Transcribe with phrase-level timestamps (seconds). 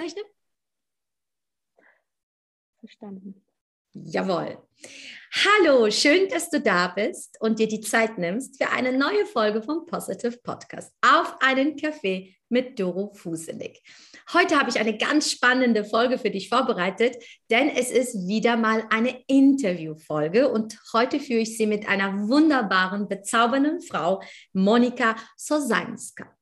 [0.00, 0.24] aufzeichnen?
[2.80, 3.42] Verstanden.
[3.92, 4.58] Jawohl.
[5.32, 9.62] Hallo, schön, dass du da bist und dir die Zeit nimmst für eine neue Folge
[9.62, 13.82] vom Positive Podcast auf einen Kaffee mit Doro Fuselig.
[14.32, 17.16] Heute habe ich eine ganz spannende Folge für dich vorbereitet,
[17.50, 23.08] denn es ist wieder mal eine Interviewfolge und heute führe ich sie mit einer wunderbaren,
[23.08, 24.22] bezaubernden Frau,
[24.52, 26.39] Monika Sosanska.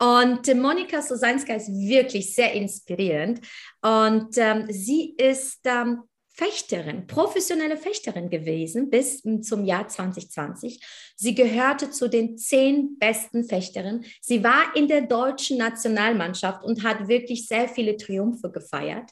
[0.00, 3.40] Und Monika Sosanska ist wirklich sehr inspirierend
[3.82, 10.80] und ähm, sie ist ähm, Fechterin, professionelle Fechterin gewesen bis zum Jahr 2020.
[11.16, 14.06] Sie gehörte zu den zehn besten Fechterinnen.
[14.22, 19.10] Sie war in der deutschen Nationalmannschaft und hat wirklich sehr viele Triumphe gefeiert.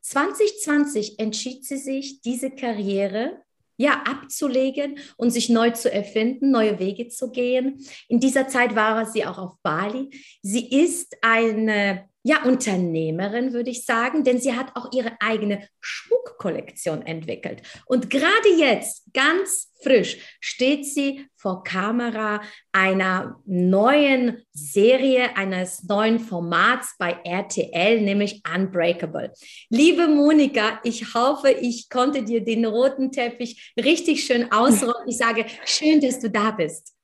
[0.00, 3.42] 2020 entschied sie sich, diese Karriere
[3.80, 7.78] ja, abzulegen und sich neu zu erfinden, neue Wege zu gehen.
[8.08, 10.10] In dieser Zeit war sie auch auf Bali.
[10.42, 17.02] Sie ist eine ja, Unternehmerin, würde ich sagen, denn sie hat auch ihre eigene Schmuckkollektion
[17.06, 17.62] entwickelt.
[17.86, 26.94] Und gerade jetzt, ganz frisch, steht sie vor Kamera einer neuen Serie, eines neuen Formats
[26.98, 29.32] bei RTL, nämlich Unbreakable.
[29.70, 35.08] Liebe Monika, ich hoffe, ich konnte dir den roten Teppich richtig schön ausrollen.
[35.08, 36.94] Ich sage, schön, dass du da bist.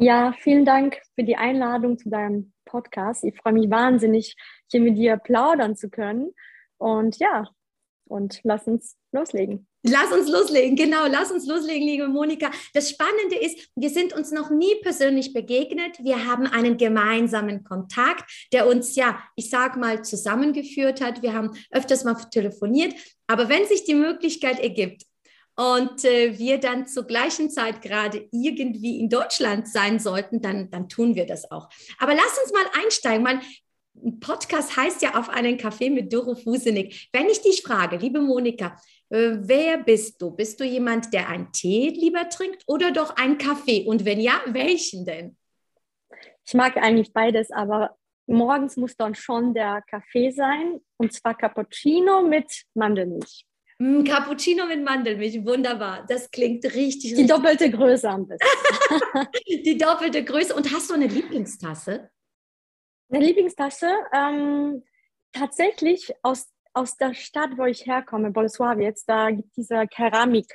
[0.00, 3.24] Ja, vielen Dank für die Einladung zu deinem Podcast.
[3.24, 4.36] Ich freue mich wahnsinnig,
[4.70, 6.30] hier mit dir plaudern zu können.
[6.76, 7.48] Und ja,
[8.04, 9.66] und lass uns loslegen.
[9.82, 12.52] Lass uns loslegen, genau, lass uns loslegen, liebe Monika.
[12.74, 15.98] Das Spannende ist, wir sind uns noch nie persönlich begegnet.
[16.04, 21.22] Wir haben einen gemeinsamen Kontakt, der uns ja, ich sag mal, zusammengeführt hat.
[21.22, 22.94] Wir haben öfters mal telefoniert.
[23.26, 25.07] Aber wenn sich die Möglichkeit ergibt,
[25.58, 30.88] und äh, wir dann zur gleichen Zeit gerade irgendwie in Deutschland sein sollten, dann, dann
[30.88, 31.68] tun wir das auch.
[31.98, 33.24] Aber lass uns mal einsteigen.
[33.24, 33.40] Mein
[34.20, 37.08] Podcast heißt ja auf einen Kaffee mit Doro Fusenig.
[37.12, 38.76] Wenn ich dich frage, liebe Monika,
[39.10, 40.30] äh, wer bist du?
[40.30, 43.84] Bist du jemand, der einen Tee lieber trinkt oder doch einen Kaffee?
[43.84, 45.36] Und wenn ja, welchen denn?
[46.46, 47.96] Ich mag eigentlich beides, aber
[48.28, 53.47] morgens muss dann schon der Kaffee sein und zwar Cappuccino mit Mandelmilch.
[53.78, 56.04] Mm, Cappuccino mit Mandelmilch, wunderbar.
[56.08, 57.14] Das klingt richtig.
[57.14, 58.46] Die richtig doppelte Größe am besten.
[59.46, 60.54] Die doppelte Größe.
[60.54, 62.10] Und hast du eine Lieblingstasse?
[63.10, 63.90] Eine Lieblingstasse?
[64.12, 64.82] Ähm,
[65.32, 70.52] tatsächlich aus, aus der Stadt, wo ich herkomme, Bolesławiec, da gibt es diese Keramik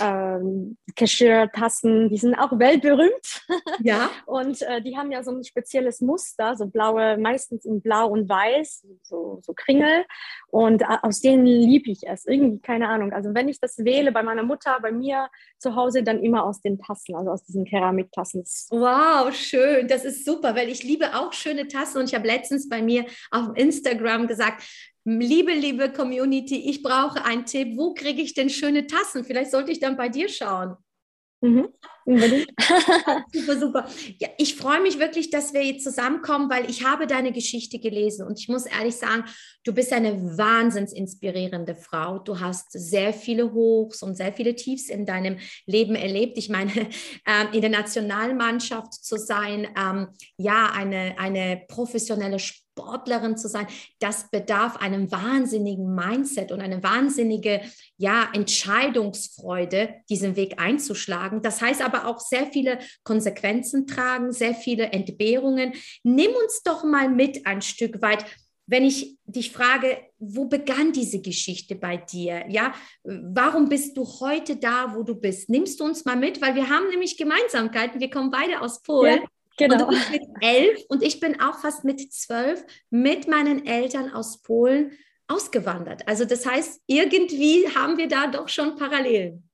[0.00, 3.10] ähm, Geschirrtassen, die sind auch weltberühmt.
[3.82, 4.10] Ja.
[4.26, 8.28] und äh, die haben ja so ein spezielles Muster, so blaue, meistens in blau und
[8.28, 10.04] weiß, so, so Kringel.
[10.48, 12.26] Und äh, aus denen liebe ich es.
[12.26, 13.12] Irgendwie, keine Ahnung.
[13.12, 15.28] Also wenn ich das wähle bei meiner Mutter, bei mir
[15.58, 18.42] zu Hause, dann immer aus den Tassen, also aus diesen Keramiktassen.
[18.70, 19.88] Wow, schön.
[19.88, 21.98] Das ist super, weil ich liebe auch schöne Tassen.
[21.98, 24.62] Und ich habe letztens bei mir auf Instagram gesagt,
[25.04, 27.76] Liebe, liebe Community, ich brauche einen Tipp.
[27.76, 29.24] Wo kriege ich denn schöne Tassen?
[29.24, 30.76] Vielleicht sollte ich dann bei dir schauen.
[31.40, 31.68] Mhm.
[33.32, 33.88] super, super.
[34.18, 38.26] Ja, ich freue mich wirklich, dass wir jetzt zusammenkommen, weil ich habe deine Geschichte gelesen
[38.26, 39.24] und ich muss ehrlich sagen,
[39.64, 42.18] du bist eine wahnsinns inspirierende Frau.
[42.18, 46.38] Du hast sehr viele Hochs und sehr viele Tiefs in deinem Leben erlebt.
[46.38, 46.72] Ich meine,
[47.26, 53.66] ähm, in der Nationalmannschaft zu sein, ähm, ja, eine, eine professionelle Sportlerin Sportlerin zu sein,
[53.98, 57.60] das bedarf einem wahnsinnigen Mindset und eine wahnsinnige
[57.96, 61.42] ja, Entscheidungsfreude, diesen Weg einzuschlagen.
[61.42, 65.72] Das heißt aber auch sehr viele Konsequenzen tragen, sehr viele Entbehrungen.
[66.02, 68.24] Nimm uns doch mal mit ein Stück weit
[68.70, 72.44] wenn ich dich frage, wo begann diese Geschichte bei dir?
[72.48, 75.50] Ja, warum bist du heute da, wo du bist?
[75.50, 78.00] Nimmst du uns mal mit, weil wir haben nämlich Gemeinsamkeiten.
[78.00, 79.22] Wir kommen beide aus Polen.
[79.22, 79.28] Ja.
[79.58, 79.74] Genau.
[79.74, 84.12] Und du bist mit elf und ich bin auch fast mit zwölf mit meinen Eltern
[84.12, 84.92] aus Polen
[85.26, 86.06] ausgewandert.
[86.06, 89.49] Also das heißt, irgendwie haben wir da doch schon Parallelen.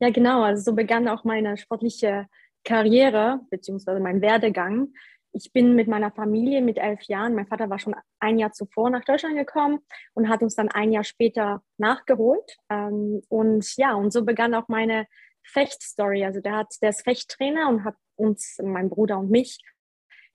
[0.00, 0.42] Ja, genau.
[0.42, 2.26] Also so begann auch meine sportliche
[2.64, 4.94] Karriere beziehungsweise mein Werdegang.
[5.32, 8.90] Ich bin mit meiner Familie mit elf Jahren, mein Vater war schon ein Jahr zuvor
[8.90, 9.78] nach Deutschland gekommen
[10.14, 12.56] und hat uns dann ein Jahr später nachgeholt.
[12.68, 15.06] Ähm, und ja, und so begann auch meine
[15.44, 16.24] Fechtstory.
[16.24, 19.60] Also der, hat, der ist Fechttrainer und hat uns, mein Bruder und mich,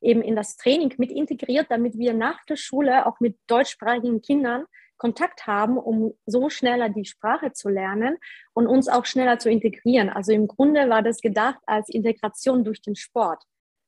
[0.02, 4.66] eben in das Training mit integriert, damit wir nach der Schule auch mit deutschsprachigen Kindern
[4.98, 8.18] Kontakt haben, um so schneller die Sprache zu lernen
[8.54, 10.10] und uns auch schneller zu integrieren.
[10.10, 13.44] Also im Grunde war das gedacht als Integration durch den Sport,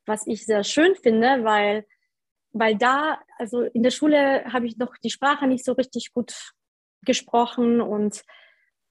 [0.05, 1.85] was ich sehr schön finde, weil,
[2.51, 6.53] weil da, also in der Schule habe ich noch die Sprache nicht so richtig gut
[7.05, 8.23] gesprochen und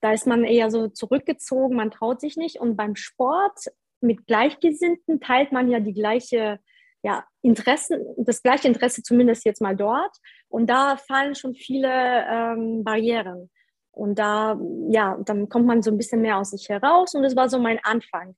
[0.01, 2.61] da ist man eher so zurückgezogen, man traut sich nicht.
[2.61, 3.67] Und beim Sport
[4.01, 6.61] mit Gleichgesinnten teilt man ja die gleiche,
[7.07, 10.11] ja, Interessen, das gleiche Interesse zumindest jetzt mal dort.
[10.49, 13.49] Und da fallen schon viele ähm, Barrieren.
[13.93, 14.59] Und da,
[14.89, 17.15] ja, dann kommt man so ein bisschen mehr aus sich heraus.
[17.15, 18.35] Und das war so mein Anfang.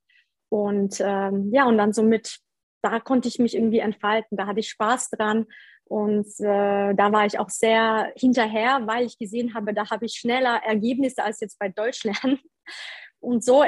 [0.50, 2.40] Und ähm, ja, und dann so mit,
[2.82, 4.36] da konnte ich mich irgendwie entfalten.
[4.36, 5.46] Da hatte ich Spaß dran.
[5.84, 10.12] Und äh, da war ich auch sehr hinterher, weil ich gesehen habe, da habe ich
[10.12, 12.38] schneller Ergebnisse als jetzt bei Deutschland.
[13.18, 13.64] Und so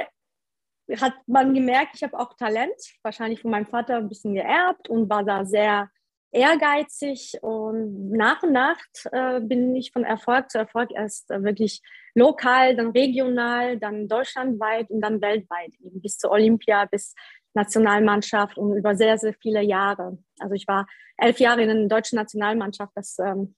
[1.01, 5.11] hat man gemerkt, ich habe auch Talent, wahrscheinlich von meinem Vater ein bisschen geerbt und
[5.11, 5.91] war da sehr
[6.33, 7.39] ehrgeizig.
[7.43, 8.79] Und nach und nach
[9.13, 11.83] äh, bin ich von Erfolg zu Erfolg erst äh, wirklich
[12.15, 17.15] lokal, dann regional, dann deutschlandweit und dann weltweit, eben bis zur Olympia, bis
[17.55, 20.19] Nationalmannschaft und über sehr, sehr viele Jahre.
[20.39, 20.87] Also ich war
[21.17, 23.55] elf Jahre in der deutschen Nationalmannschaft das, ähm,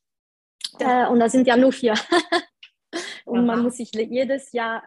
[0.79, 1.95] äh, und da sind ja nur vier.
[3.25, 4.83] und man muss sich jedes Jahr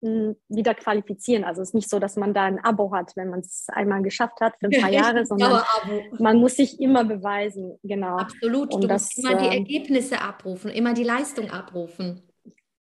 [0.00, 1.44] wieder qualifizieren.
[1.44, 4.02] Also es ist nicht so, dass man da ein Abo hat, wenn man es einmal
[4.02, 5.62] geschafft hat für ein paar Jahre, sondern
[6.18, 7.78] man muss sich immer beweisen.
[7.82, 8.16] Genau.
[8.16, 8.74] Absolut.
[8.74, 12.22] Und du das, musst immer die ähm, Ergebnisse abrufen, immer die Leistung abrufen.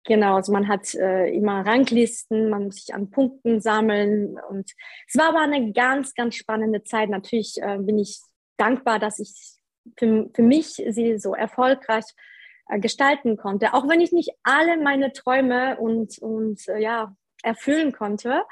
[0.07, 4.37] Genau, also man hat äh, immer Ranglisten, man muss sich an Punkten sammeln.
[4.49, 4.71] Und
[5.07, 7.09] es war aber eine ganz, ganz spannende Zeit.
[7.09, 8.19] Natürlich äh, bin ich
[8.57, 9.33] dankbar, dass ich
[9.97, 12.05] für, für mich sie so erfolgreich
[12.79, 13.73] gestalten konnte.
[13.73, 18.43] Auch wenn ich nicht alle meine Träume und, und äh, ja, erfüllen konnte.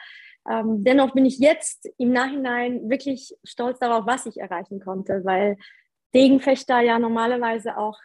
[0.50, 5.58] Ähm, dennoch bin ich jetzt im Nachhinein wirklich stolz darauf, was ich erreichen konnte, weil
[6.14, 7.98] Degenfechter ja normalerweise auch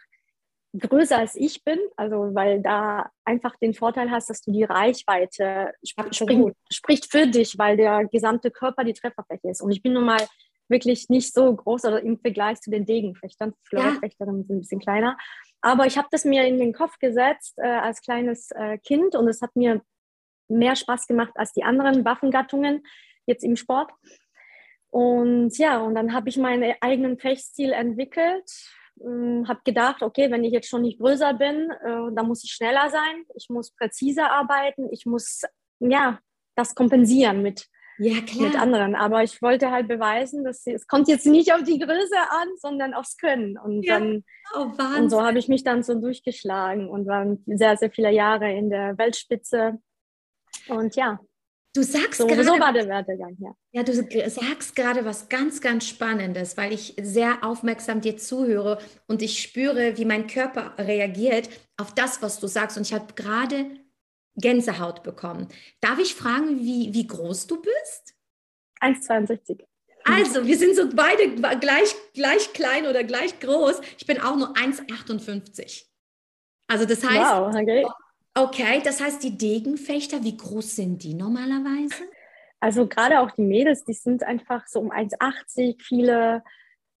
[0.77, 5.73] größer als ich bin, also weil da einfach den Vorteil hast, dass du die Reichweite
[6.11, 9.61] springt, spricht für dich, weil der gesamte Körper die Trefferfläche ist.
[9.61, 10.21] Und ich bin nun mal
[10.69, 13.53] wirklich nicht so groß oder im Vergleich zu den Degenfechtern.
[13.63, 14.47] Florfechterinnen ja.
[14.47, 15.17] sind ein bisschen kleiner.
[15.61, 19.27] Aber ich habe das mir in den Kopf gesetzt äh, als kleines äh, Kind und
[19.27, 19.81] es hat mir
[20.47, 22.83] mehr Spaß gemacht als die anderen Waffengattungen
[23.25, 23.91] jetzt im Sport.
[24.91, 28.49] Und ja, und dann habe ich meinen eigenen Fechtstil entwickelt,
[28.99, 32.51] äh, habe gedacht, okay, wenn ich jetzt schon nicht größer bin, äh, dann muss ich
[32.51, 35.41] schneller sein, ich muss präziser arbeiten, ich muss
[35.79, 36.19] ja
[36.55, 37.67] das kompensieren mit
[37.99, 38.47] ja, klar.
[38.47, 38.95] mit anderen.
[38.95, 42.47] Aber ich wollte halt beweisen, dass sie, es kommt jetzt nicht auf die Größe an,
[42.57, 43.57] sondern aufs Können.
[43.57, 43.99] Und ja.
[43.99, 44.23] dann
[44.55, 48.51] oh, und so habe ich mich dann so durchgeschlagen und war sehr, sehr viele Jahre
[48.51, 49.79] in der Weltspitze.
[50.67, 51.19] Und ja.
[51.75, 53.51] Du sagst so, gerade, so war der Werdegang, ja.
[53.71, 59.21] Ja, du sagst gerade was ganz, ganz Spannendes, weil ich sehr aufmerksam dir zuhöre und
[59.21, 61.47] ich spüre, wie mein Körper reagiert
[61.77, 62.75] auf das, was du sagst.
[62.75, 63.67] Und ich habe gerade
[64.39, 65.47] Gänsehaut bekommen.
[65.81, 68.15] Darf ich fragen, wie, wie groß du bist?
[68.81, 69.63] 1,62.
[70.05, 73.81] Also, wir sind so beide gleich, gleich klein oder gleich groß.
[73.97, 75.85] Ich bin auch nur 1,58.
[76.67, 77.19] Also, das heißt.
[77.19, 77.85] Wow, okay.
[78.35, 82.03] Okay, das heißt, die Degenfechter, wie groß sind die normalerweise?
[82.59, 85.81] Also, gerade auch die Mädels, die sind einfach so um 1,80.
[85.81, 86.43] Viele,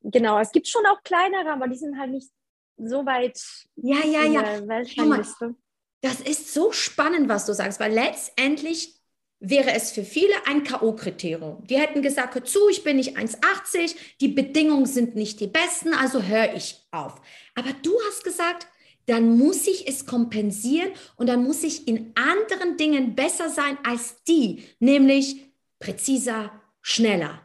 [0.01, 2.29] genau, es gibt schon auch kleinere, aber die sind halt nicht
[2.77, 3.39] so weit.
[3.75, 4.67] Ja, ja, ja.
[4.67, 5.55] Weltrangliste.
[6.01, 8.95] Das ist so spannend, was du sagst, weil letztendlich
[9.39, 11.65] wäre es für viele ein K.O.-Kriterium.
[11.65, 15.93] Die hätten gesagt, hör zu, ich bin nicht 1,80, die Bedingungen sind nicht die besten,
[15.93, 17.21] also höre ich auf.
[17.55, 18.67] Aber du hast gesagt,
[19.05, 24.23] dann muss ich es kompensieren und dann muss ich in anderen Dingen besser sein als
[24.23, 25.47] die, nämlich
[25.79, 27.41] präziser, schneller.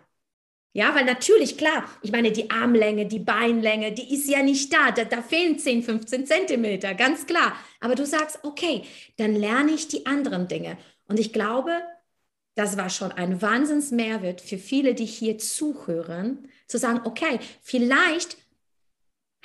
[0.77, 4.91] Ja, weil natürlich, klar, ich meine, die Armlänge, die Beinlänge, die ist ja nicht da.
[4.91, 7.57] Da, da fehlen 10, 15 Zentimeter, ganz klar.
[7.79, 8.83] Aber du sagst, okay,
[9.17, 10.77] dann lerne ich die anderen Dinge.
[11.07, 11.81] Und ich glaube,
[12.57, 18.37] das war schon ein Wahnsinnsmehrwert für viele, die hier zuhören, zu sagen, okay, vielleicht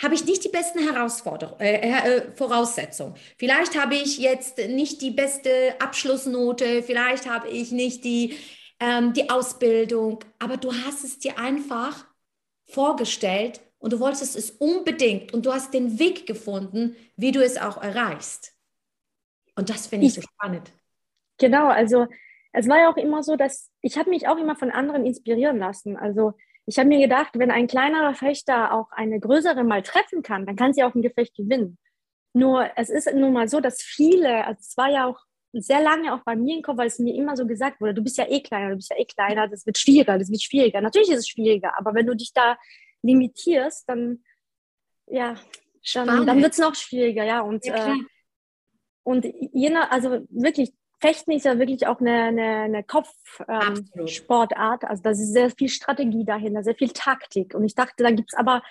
[0.02, 3.14] habe ich nicht die besten Herausforderungen, äh, äh, Voraussetzungen.
[3.38, 8.36] Vielleicht habe ich jetzt nicht die beste Abschlussnote, vielleicht habe ich nicht die
[8.80, 12.06] ähm, die Ausbildung, aber du hast es dir einfach
[12.66, 17.58] vorgestellt und du wolltest es unbedingt und du hast den Weg gefunden, wie du es
[17.58, 18.54] auch erreichst.
[19.56, 20.72] Und das finde ich, ich so spannend.
[21.38, 22.08] Genau, also
[22.52, 25.58] es war ja auch immer so, dass ich habe mich auch immer von anderen inspirieren
[25.58, 25.98] lassen.
[25.98, 26.34] Also
[26.66, 30.56] ich habe mir gedacht, wenn ein kleinerer Fechter auch eine größere mal treffen kann, dann
[30.56, 31.78] kann sie auch ein Gefecht gewinnen.
[32.34, 35.20] Nur es ist nun mal so, dass viele, also es war ja auch
[35.54, 38.04] sehr lange auch bei mir im Kopf, weil es mir immer so gesagt wurde, du
[38.04, 40.82] bist ja eh kleiner, du bist ja eh kleiner, das wird schwieriger, das wird schwieriger.
[40.82, 42.58] Natürlich ist es schwieriger, aber wenn du dich da
[43.02, 44.24] limitierst, dann,
[45.08, 45.36] ja,
[45.94, 47.42] dann, dann wird es noch schwieriger, ja.
[47.42, 47.98] Und, ja, äh,
[49.04, 54.84] und jener, also wirklich, Fechten ist ja wirklich auch eine, eine, eine Kopfsportart.
[54.84, 57.56] Ähm, also da ist sehr viel Strategie dahinter, sehr viel Taktik.
[57.56, 58.62] Und ich dachte, da gibt es aber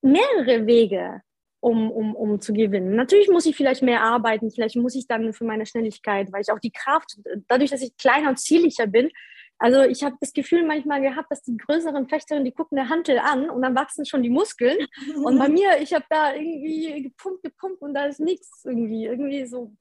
[0.00, 1.20] mehrere Wege,
[1.60, 2.96] um, um, um zu gewinnen.
[2.96, 6.52] Natürlich muss ich vielleicht mehr arbeiten, vielleicht muss ich dann für meine Schnelligkeit, weil ich
[6.52, 9.10] auch die Kraft, dadurch, dass ich kleiner und zierlicher bin,
[9.58, 13.18] Also ich habe das Gefühl manchmal gehabt, dass die größeren Fechterinnen, die gucken der Hantel
[13.18, 14.76] an und dann wachsen schon die Muskeln.
[15.24, 19.06] Und bei mir, ich habe da irgendwie gepumpt, gepumpt und da ist nichts irgendwie.
[19.06, 19.72] Irgendwie so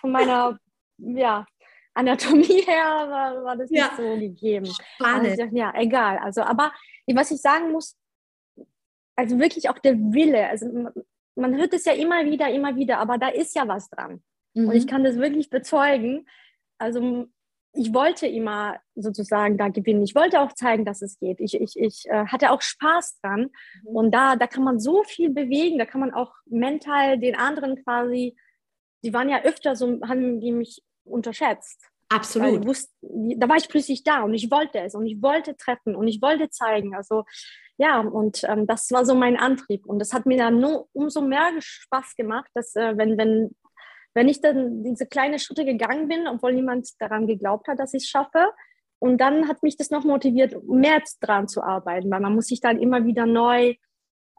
[0.00, 0.58] von meiner
[0.96, 1.46] ja,
[1.94, 3.84] Anatomie her war, war das ja.
[3.84, 4.66] nicht so gegeben.
[4.66, 5.40] Spannend.
[5.40, 6.18] Also, ja, egal.
[6.18, 6.72] Also, aber
[7.06, 7.96] was ich sagen muss,
[9.14, 10.48] also wirklich auch der Wille.
[10.48, 10.66] Also
[11.38, 14.22] man hört es ja immer wieder, immer wieder, aber da ist ja was dran.
[14.54, 14.68] Mhm.
[14.68, 14.88] Und ich mhm.
[14.88, 16.26] kann das wirklich bezeugen.
[16.78, 17.28] Also
[17.72, 20.02] ich wollte immer sozusagen da gewinnen.
[20.02, 21.40] Ich wollte auch zeigen, dass es geht.
[21.40, 23.50] Ich, ich, ich äh, hatte auch Spaß dran.
[23.82, 23.96] Mhm.
[23.96, 25.78] Und da, da kann man so viel bewegen.
[25.78, 28.36] Da kann man auch mental den anderen quasi,
[29.04, 31.88] die waren ja öfter so, haben die mich unterschätzt.
[32.10, 32.66] Absolut.
[32.66, 36.08] Wusste, da war ich plötzlich da und ich wollte es und ich wollte treffen und
[36.08, 36.94] ich wollte zeigen.
[36.94, 37.24] Also
[37.78, 39.86] ja, und ähm, das war so mein Antrieb.
[39.86, 43.50] Und das hat mir dann nur umso mehr Spaß gemacht, dass äh, wenn, wenn
[44.14, 48.02] wenn ich dann diese kleinen Schritte gegangen bin, obwohl niemand daran geglaubt hat, dass ich
[48.02, 48.48] es schaffe,
[49.00, 52.60] und dann hat mich das noch motiviert, mehr dran zu arbeiten, weil man muss sich
[52.60, 53.76] dann immer wieder neu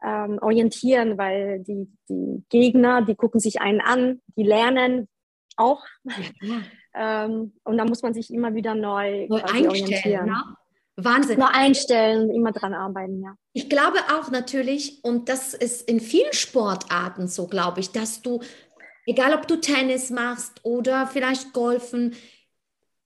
[0.04, 5.08] ähm, orientieren, weil die, die Gegner, die gucken sich einen an, die lernen
[5.56, 5.84] auch.
[6.04, 6.60] Ja.
[7.24, 10.26] ähm, und da muss man sich immer wieder neu, neu orientieren.
[10.26, 10.42] Ne?
[10.96, 11.38] Wahnsinn.
[11.38, 13.34] Nur einstellen, immer dran arbeiten, ja.
[13.52, 18.40] Ich glaube auch natürlich, und das ist in vielen Sportarten so, glaube ich, dass du
[19.06, 22.14] Egal, ob du Tennis machst oder vielleicht Golfen,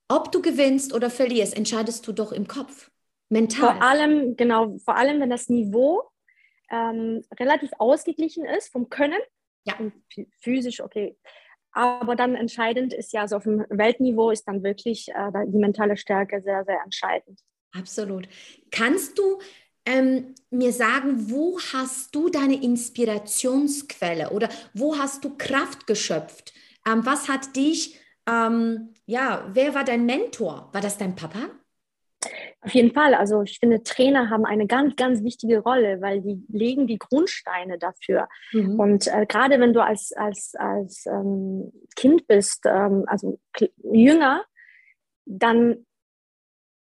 [0.07, 2.91] ob du gewinnst oder verlierst, entscheidest du doch im Kopf,
[3.29, 3.73] mental.
[3.73, 6.03] Vor allem, genau, vor allem, wenn das Niveau
[6.69, 9.19] ähm, relativ ausgeglichen ist vom Können.
[9.63, 9.73] Ja.
[10.41, 11.17] Physisch, okay.
[11.71, 15.97] Aber dann entscheidend ist ja, so auf dem Weltniveau ist dann wirklich äh, die mentale
[15.97, 17.41] Stärke sehr, sehr entscheidend.
[17.77, 18.27] Absolut.
[18.71, 19.39] Kannst du
[19.85, 26.53] ähm, mir sagen, wo hast du deine Inspirationsquelle oder wo hast du Kraft geschöpft?
[26.87, 30.69] Ähm, was hat dich, ähm, ja, wer war dein Mentor?
[30.71, 31.49] War das dein Papa?
[32.61, 33.13] Auf jeden Fall.
[33.13, 37.77] Also ich finde, Trainer haben eine ganz, ganz wichtige Rolle, weil die legen die Grundsteine
[37.77, 38.27] dafür.
[38.51, 38.79] Mhm.
[38.79, 43.39] Und äh, gerade wenn du als, als, als ähm, Kind bist, ähm, also
[43.83, 44.43] jünger,
[45.25, 45.85] dann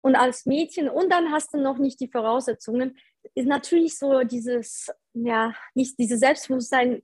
[0.08, 2.96] und als Mädchen und dann hast du noch nicht die Voraussetzungen,
[3.34, 7.02] ist natürlich so dieses, ja, nicht dieses Selbstbewusstsein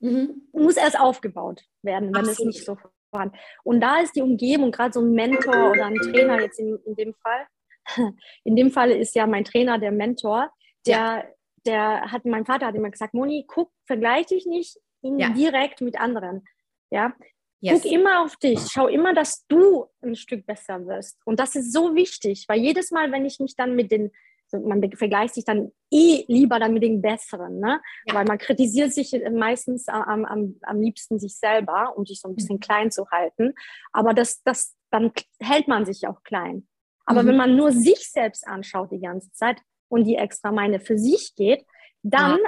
[0.00, 0.48] mhm.
[0.52, 2.38] muss erst aufgebaut werden, wenn Absolut.
[2.38, 2.78] es nicht so
[3.10, 6.78] vorhanden Und da ist die Umgebung, gerade so ein Mentor oder ein Trainer jetzt in,
[6.86, 7.46] in dem Fall,
[8.44, 10.50] in dem Fall ist ja mein Trainer der Mentor,
[10.86, 11.24] der, ja.
[11.66, 15.28] der hat, mein Vater hat immer gesagt, Moni, guck, vergleich dich nicht ja.
[15.28, 16.42] direkt mit anderen.
[16.88, 17.12] Ja,
[17.60, 17.82] Yes.
[17.82, 21.18] Guck immer auf dich, schau immer, dass du ein Stück besser wirst.
[21.24, 24.12] Und das ist so wichtig, weil jedes Mal, wenn ich mich dann mit den,
[24.52, 27.80] man vergleicht sich dann eh lieber dann mit den Besseren, ne?
[28.06, 28.14] Ja.
[28.14, 32.36] weil man kritisiert sich meistens am, am, am liebsten sich selber, um sich so ein
[32.36, 32.60] bisschen mhm.
[32.60, 33.54] klein zu halten.
[33.92, 36.68] Aber das, das, dann hält man sich auch klein.
[37.06, 37.28] Aber mhm.
[37.28, 41.34] wenn man nur sich selbst anschaut die ganze Zeit und die extra Meile für sich
[41.36, 41.64] geht,
[42.02, 42.38] dann,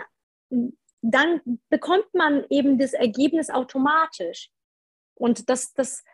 [0.50, 0.68] ja.
[1.00, 4.50] dann bekommt man eben das Ergebnis automatisch.
[5.18, 6.04] Und das, das,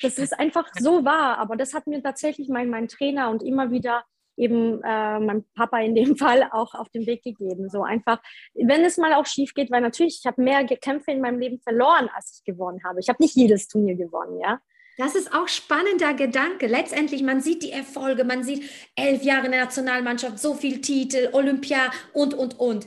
[0.00, 1.38] das ist einfach so wahr.
[1.38, 4.04] Aber das hat mir tatsächlich mein, mein Trainer und immer wieder
[4.36, 7.68] eben äh, mein Papa in dem Fall auch auf den Weg gegeben.
[7.68, 8.20] So einfach,
[8.54, 11.60] wenn es mal auch schief geht, weil natürlich, ich habe mehr Kämpfe in meinem Leben
[11.60, 13.00] verloren, als ich gewonnen habe.
[13.00, 14.60] Ich habe nicht jedes Turnier gewonnen, ja.
[14.96, 16.68] Das ist auch spannender Gedanke.
[16.68, 21.30] Letztendlich, man sieht die Erfolge, man sieht elf Jahre in der Nationalmannschaft, so viel Titel,
[21.32, 22.86] Olympia und, und, und.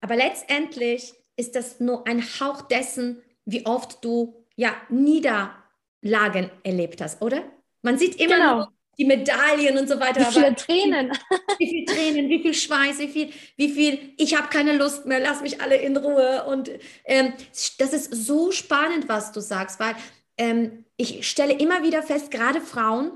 [0.00, 7.20] Aber letztendlich ist das nur ein Hauch dessen, wie oft du ja Niederlagen erlebt hast,
[7.22, 7.42] oder?
[7.82, 8.56] Man sieht immer genau.
[8.56, 10.20] nur die Medaillen und so weiter.
[10.20, 11.12] Wie viele Tränen.
[11.58, 15.20] Wie viel Tränen, wie viel Schweiß, wie viel, wie viel, ich habe keine Lust mehr,
[15.20, 16.44] lass mich alle in Ruhe.
[16.46, 16.70] Und
[17.04, 17.32] ähm,
[17.78, 19.94] das ist so spannend, was du sagst, weil
[20.36, 23.12] ähm, ich stelle immer wieder fest, gerade Frauen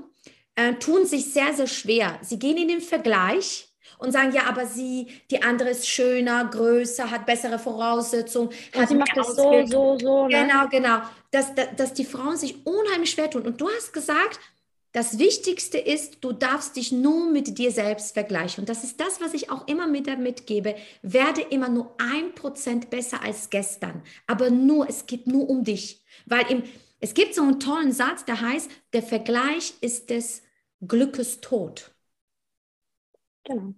[0.55, 2.17] äh, tun sich sehr, sehr schwer.
[2.21, 3.68] Sie gehen in den Vergleich
[3.99, 8.49] und sagen, ja, aber sie, die andere ist schöner, größer, hat bessere Voraussetzungen.
[8.75, 10.27] Und sie macht das so, so, so.
[10.27, 10.41] Ne?
[10.41, 11.01] Genau, genau.
[11.31, 13.43] Dass, dass, dass die Frauen sich unheimlich schwer tun.
[13.43, 14.39] Und du hast gesagt,
[14.93, 18.61] das Wichtigste ist, du darfst dich nur mit dir selbst vergleichen.
[18.61, 20.75] Und das ist das, was ich auch immer mit mitgebe.
[21.03, 24.01] Werde immer nur ein Prozent besser als gestern.
[24.25, 26.03] Aber nur, es geht nur um dich.
[26.25, 26.63] Weil im,
[26.99, 30.41] es gibt so einen tollen Satz, der heißt, der Vergleich ist des
[30.81, 31.91] Glückes Tod.
[33.43, 33.73] Genau.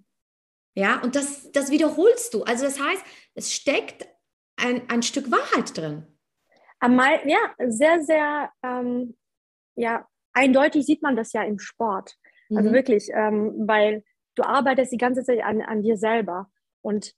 [0.74, 2.44] Ja, und das, das wiederholst du.
[2.44, 3.04] Also das heißt,
[3.36, 4.08] es steckt
[4.56, 6.08] ein, ein Stück Wahrheit drin.
[6.80, 9.18] Einmal, ja, sehr, sehr, ähm,
[9.76, 12.16] ja, eindeutig sieht man das ja im Sport.
[12.56, 12.74] Also mhm.
[12.74, 14.04] wirklich, ähm, weil
[14.36, 16.50] du arbeitest die ganze Zeit an, an dir selber.
[16.82, 17.14] Und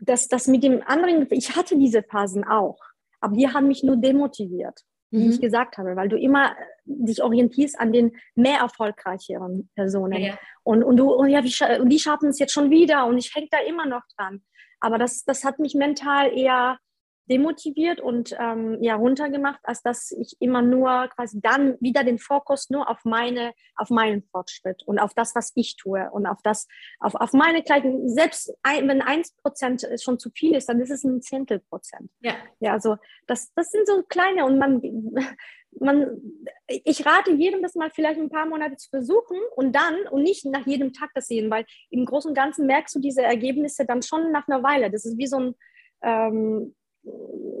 [0.00, 2.78] das, das mit dem anderen, ich hatte diese Phasen auch,
[3.20, 4.80] aber die haben mich nur demotiviert.
[5.14, 5.42] Wie ich mhm.
[5.42, 10.20] gesagt habe, weil du immer äh, dich orientierst an den mehr erfolgreicheren Personen.
[10.20, 10.38] Ja.
[10.62, 11.40] Und, und, du, und, ja,
[11.80, 14.42] und die schaffen es jetzt schon wieder und ich hänge da immer noch dran.
[14.80, 16.78] Aber das, das hat mich mental eher
[17.26, 22.68] demotiviert und ähm, ja runtergemacht, als dass ich immer nur quasi dann wieder den Fokus
[22.70, 26.68] nur auf meine, auf meinen Fortschritt und auf das, was ich tue und auf das,
[27.00, 30.90] auf, auf meine kleinen, selbst ein, wenn eins Prozent schon zu viel ist, dann ist
[30.90, 32.10] es ein Zehntel Prozent.
[32.20, 32.34] Ja.
[32.60, 34.82] Ja, also das, das sind so kleine und man,
[35.80, 36.20] man,
[36.66, 40.44] ich rate jedem, das mal vielleicht ein paar Monate zu versuchen und dann und nicht
[40.44, 44.02] nach jedem Tag das sehen, weil im Großen und Ganzen merkst du diese Ergebnisse dann
[44.02, 44.90] schon nach einer Weile.
[44.90, 45.54] Das ist wie so ein
[46.02, 46.74] ähm,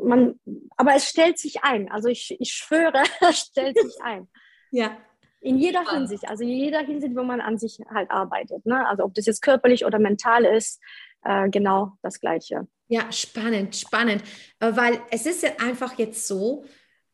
[0.04, 0.38] man,
[0.76, 1.90] aber es stellt sich ein.
[1.90, 4.28] Also ich, ich schwöre, es stellt sich ein.
[4.70, 4.96] Ja.
[5.40, 8.66] In jeder Hinsicht, also in jeder Hinsicht, wo man an sich halt arbeitet.
[8.66, 8.84] Ne?
[8.88, 10.80] Also ob das jetzt körperlich oder mental ist,
[11.22, 12.66] äh, genau das Gleiche.
[12.88, 14.24] Ja, spannend, spannend.
[14.58, 16.64] Äh, weil es ist ja einfach jetzt so,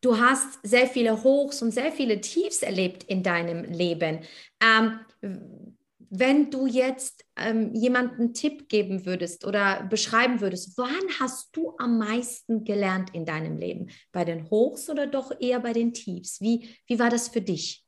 [0.00, 4.20] du hast sehr viele Hochs und sehr viele Tiefs erlebt in deinem Leben.
[4.62, 5.76] Ähm,
[6.10, 11.74] wenn du jetzt ähm, jemandem einen Tipp geben würdest oder beschreiben würdest, wann hast du
[11.78, 13.90] am meisten gelernt in deinem Leben?
[14.10, 16.40] Bei den Hochs oder doch eher bei den Tiefs?
[16.40, 17.86] Wie, wie war das für dich?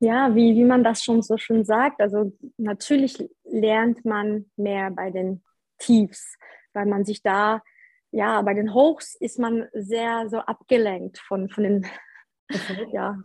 [0.00, 5.10] Ja, wie, wie man das schon so schön sagt, also natürlich lernt man mehr bei
[5.10, 5.44] den
[5.78, 6.36] Tiefs,
[6.72, 7.62] weil man sich da,
[8.10, 11.86] ja, bei den Hochs ist man sehr so abgelenkt von, von den
[12.92, 13.18] ja,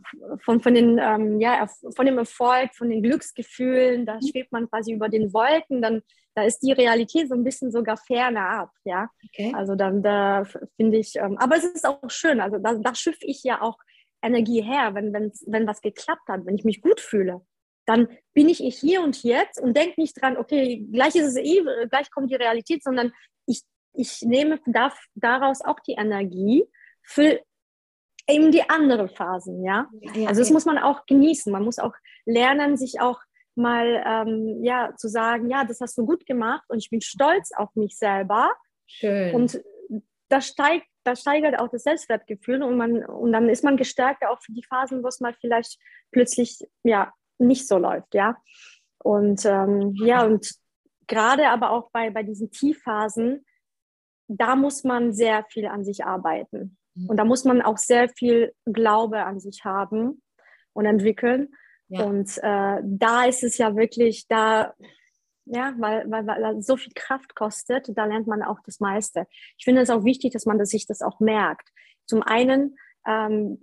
[0.44, 4.28] von, von, den, ähm, ja, von dem Erfolg, von den Glücksgefühlen, da mhm.
[4.28, 6.02] schwebt man quasi über den Wolken, dann
[6.36, 9.10] da ist die Realität so ein bisschen sogar ferner ab, ja.
[9.26, 9.52] Okay.
[9.56, 10.44] Also dann da
[10.76, 13.80] finde ich, ähm, aber es ist auch schön, also da, da schiffe ich ja auch
[14.22, 17.42] Energie her, wenn, wenn, wenn was geklappt hat, wenn ich mich gut fühle.
[17.88, 21.64] Dann bin ich hier und jetzt und denke nicht dran, okay, gleich ist es eh,
[21.90, 23.14] gleich kommt die Realität, sondern
[23.48, 26.66] ich, ich nehme darf daraus auch die Energie
[27.02, 27.40] für
[28.28, 29.88] eben die anderen Phasen, ja.
[30.14, 30.54] ja also das ja.
[30.54, 31.52] muss man auch genießen.
[31.52, 31.94] Man muss auch
[32.26, 33.20] lernen, sich auch
[33.56, 37.52] mal ähm, ja zu sagen, ja, das hast du gut gemacht und ich bin stolz
[37.56, 38.52] auf mich selber.
[38.86, 39.34] Schön.
[39.34, 39.62] Und
[40.30, 44.42] das steigt, das steigert auch das Selbstwertgefühl und man und dann ist man gestärkt auch
[44.42, 45.80] für die Phasen, wo es mal vielleicht
[46.12, 48.38] plötzlich ja nicht so läuft, ja.
[49.00, 50.52] Und ähm, ja und
[51.08, 53.46] gerade aber auch bei bei diesen Tiefphasen,
[54.28, 56.78] da muss man sehr viel an sich arbeiten.
[57.08, 60.22] Und da muss man auch sehr viel Glaube an sich haben
[60.74, 61.50] und entwickeln.
[61.90, 62.04] Ja.
[62.04, 64.74] Und äh, da ist es ja wirklich, da,
[65.46, 69.28] ja, weil, weil, weil so viel Kraft kostet, da lernt man auch das meiste.
[69.58, 71.70] Ich finde es auch wichtig, dass man das, sich das auch merkt.
[72.06, 73.58] Zum einen, ähm,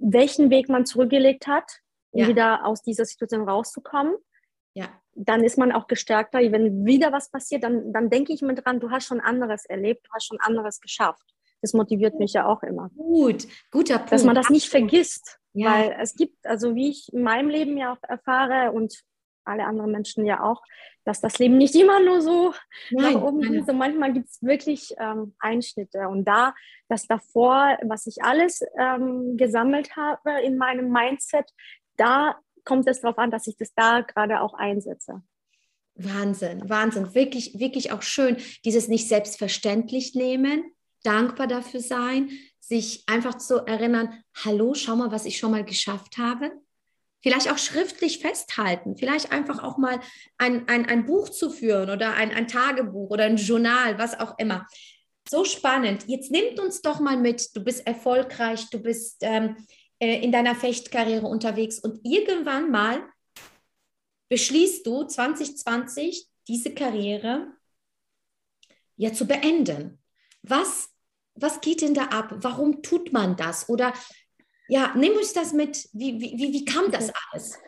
[0.00, 2.28] welchen Weg man zurückgelegt hat, um ja.
[2.28, 4.16] wieder aus dieser Situation rauszukommen.
[4.74, 4.88] Ja.
[5.14, 6.40] Dann ist man auch gestärkter.
[6.40, 10.06] Wenn wieder was passiert, dann, dann denke ich mir dran, du hast schon anderes erlebt,
[10.06, 11.34] du hast schon anderes geschafft.
[11.60, 12.90] Das motiviert mich ja auch immer.
[12.96, 14.12] Gut, guter Punkt.
[14.12, 15.38] Dass man das nicht vergisst.
[15.52, 15.72] Ja.
[15.72, 19.02] Weil es gibt, also wie ich in meinem Leben ja auch erfahre und
[19.44, 20.62] alle anderen Menschen ja auch,
[21.04, 22.52] dass das Leben nicht immer nur so
[22.90, 23.66] nein, nach oben geht.
[23.72, 26.08] Manchmal gibt es wirklich ähm, Einschnitte.
[26.08, 26.54] Und da,
[26.88, 31.50] das davor, was ich alles ähm, gesammelt habe in meinem Mindset,
[31.96, 35.22] da kommt es darauf an, dass ich das da gerade auch einsetze.
[35.94, 37.14] Wahnsinn, Wahnsinn.
[37.14, 40.62] Wirklich, wirklich auch schön, dieses nicht selbstverständlich nehmen,
[41.02, 42.30] dankbar dafür sein,
[42.60, 46.52] sich einfach zu erinnern, hallo, schau mal, was ich schon mal geschafft habe.
[47.22, 49.98] Vielleicht auch schriftlich festhalten, vielleicht einfach auch mal
[50.36, 54.38] ein, ein, ein Buch zu führen oder ein, ein Tagebuch oder ein Journal, was auch
[54.38, 54.66] immer.
[55.28, 56.04] So spannend.
[56.06, 59.56] Jetzt nimmt uns doch mal mit, du bist erfolgreich, du bist ähm,
[59.98, 63.02] äh, in deiner Fechtkarriere unterwegs und irgendwann mal
[64.28, 67.52] beschließt du 2020 diese Karriere
[68.96, 69.98] ja zu beenden.
[70.42, 70.90] Was,
[71.34, 72.34] was geht denn da ab?
[72.36, 73.68] Warum tut man das?
[73.68, 73.92] Oder
[74.68, 75.88] ja, nimm uns das mit.
[75.92, 77.58] Wie, wie, wie kam das alles?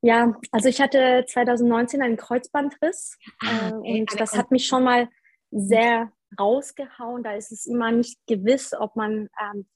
[0.00, 3.88] Ja, also ich hatte 2019 einen Kreuzbandriss ah, okay.
[3.88, 5.08] äh, und das hat mich schon mal
[5.50, 7.22] sehr rausgehauen.
[7.22, 9.66] Da ist es immer nicht gewiss, ob man ähm,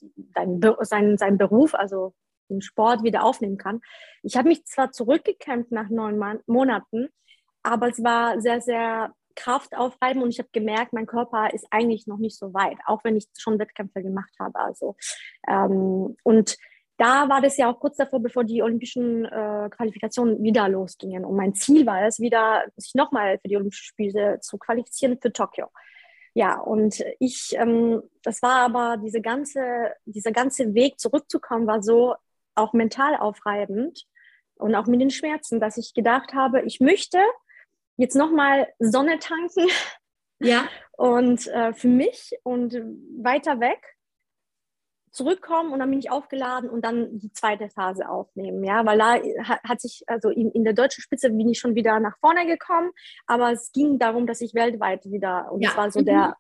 [0.83, 2.15] seinen, seinen Beruf, also
[2.51, 3.81] den Sport, wieder aufnehmen kann.
[4.23, 7.09] Ich habe mich zwar zurückgekämpft nach neun Monaten,
[7.63, 12.07] aber es war sehr, sehr Kraft aufreiben und ich habe gemerkt, mein Körper ist eigentlich
[12.07, 14.59] noch nicht so weit, auch wenn ich schon Wettkämpfe gemacht habe.
[14.59, 14.97] Also
[15.49, 16.57] ähm, und
[16.99, 21.25] da war das ja auch kurz davor, bevor die olympischen äh, Qualifikationen wieder losgingen.
[21.25, 25.33] Und mein Ziel war es, wieder sich nochmal für die Olympischen Spiele zu qualifizieren für
[25.33, 25.69] Tokio.
[26.35, 29.61] Ja, und ich, ähm, das war aber diese ganze,
[30.07, 32.17] dieser ganze Weg zurückzukommen, war so
[32.57, 34.05] auch mental aufreibend
[34.57, 37.19] und auch mit den Schmerzen, dass ich gedacht habe, ich möchte
[37.99, 39.69] jetzt nochmal Sonne tanken.
[40.41, 40.69] Ja.
[40.97, 42.75] Und äh, für mich und
[43.21, 43.97] weiter weg
[45.11, 49.15] zurückkommen und dann bin ich aufgeladen und dann die zweite Phase aufnehmen, ja, weil da
[49.69, 52.91] hat, sich, also in, in, der deutschen Spitze bin ich schon wieder nach vorne gekommen,
[53.27, 55.71] aber es ging darum, dass ich weltweit wieder, und ja.
[55.71, 56.35] das war so der, mhm.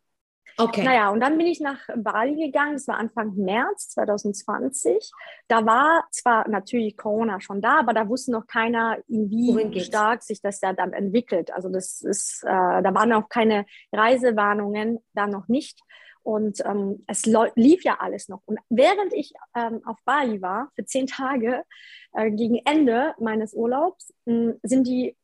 [0.56, 0.84] Okay.
[0.84, 5.10] Naja, und dann bin ich nach Bali gegangen, das war Anfang März 2020,
[5.48, 10.40] da war zwar natürlich Corona schon da, aber da wusste noch keiner, wie stark sich
[10.40, 15.48] das ja dann entwickelt, also das ist, äh, da waren auch keine Reisewarnungen, da noch
[15.48, 15.80] nicht,
[16.28, 18.42] und ähm, es lief ja alles noch.
[18.44, 21.64] Und während ich ähm, auf Bali war, für zehn Tage,
[22.12, 25.16] äh, gegen Ende meines Urlaubs, äh, sind die,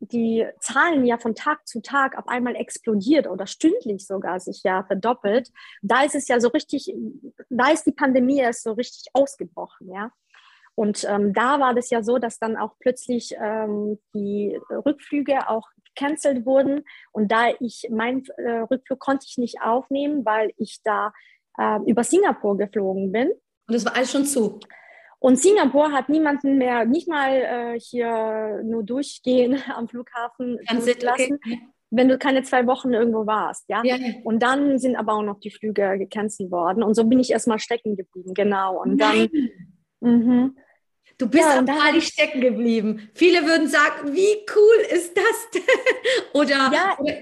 [0.00, 4.82] die Zahlen ja von Tag zu Tag auf einmal explodiert oder stündlich sogar sich ja
[4.84, 5.50] verdoppelt.
[5.82, 6.92] Da ist es ja so richtig,
[7.48, 10.10] da ist die Pandemie erst so richtig ausgebrochen, ja.
[10.74, 15.68] Und ähm, da war das ja so, dass dann auch plötzlich ähm, die Rückflüge auch
[15.94, 16.84] gecancelt wurden.
[17.12, 21.12] Und da ich meinen äh, Rückflug konnte ich nicht aufnehmen, weil ich da
[21.58, 23.30] äh, über Singapur geflogen bin.
[23.68, 24.60] Und es war alles schon zu.
[25.20, 31.60] Und Singapur hat niemanden mehr, nicht mal äh, hier nur durchgehen am Flughafen lassen, okay.
[31.90, 33.82] wenn du keine zwei Wochen irgendwo warst, ja?
[33.84, 33.96] ja?
[34.24, 36.82] Und dann sind aber auch noch die Flüge gecancelt worden.
[36.82, 38.80] Und so bin ich erstmal stecken geblieben, genau.
[38.80, 39.28] Und dann.
[40.00, 40.56] Mhm.
[41.18, 43.10] Du bist ja, am Bali stecken geblieben.
[43.12, 45.62] Viele würden sagen, wie cool ist das denn?
[46.32, 47.12] oder, ja, oder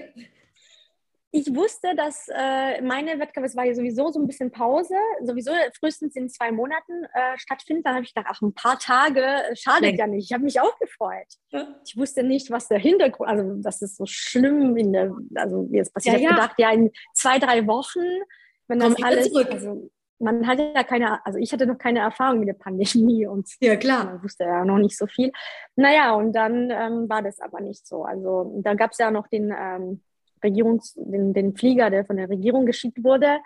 [1.31, 5.51] ich wusste, dass äh, meine Wettkämpfe, es war ja sowieso so ein bisschen Pause, sowieso
[5.79, 7.83] frühestens in zwei Monaten äh, stattfinden.
[7.83, 10.25] Dann habe ich gedacht, ach, ein paar Tage äh, schadet ja nicht.
[10.25, 11.27] Ich habe mich auch gefreut.
[11.51, 11.67] Ja.
[11.85, 15.79] Ich wusste nicht, was der Hintergrund, also das ist so schlimm in der, also wie
[15.79, 16.15] es passiert.
[16.15, 18.05] Ja, ich habe gedacht, ja, in zwei, drei Wochen,
[18.67, 22.39] wenn das Komm alles, also, man hatte ja keine, also ich hatte noch keine Erfahrung
[22.39, 25.31] mit der Pandemie und ja klar, man wusste ja noch nicht so viel.
[25.75, 28.03] Naja, und dann ähm, war das aber nicht so.
[28.03, 30.03] Also da gab es ja noch den ähm,
[30.43, 33.39] Regierungs, den, den Flieger, der von der Regierung geschickt wurde.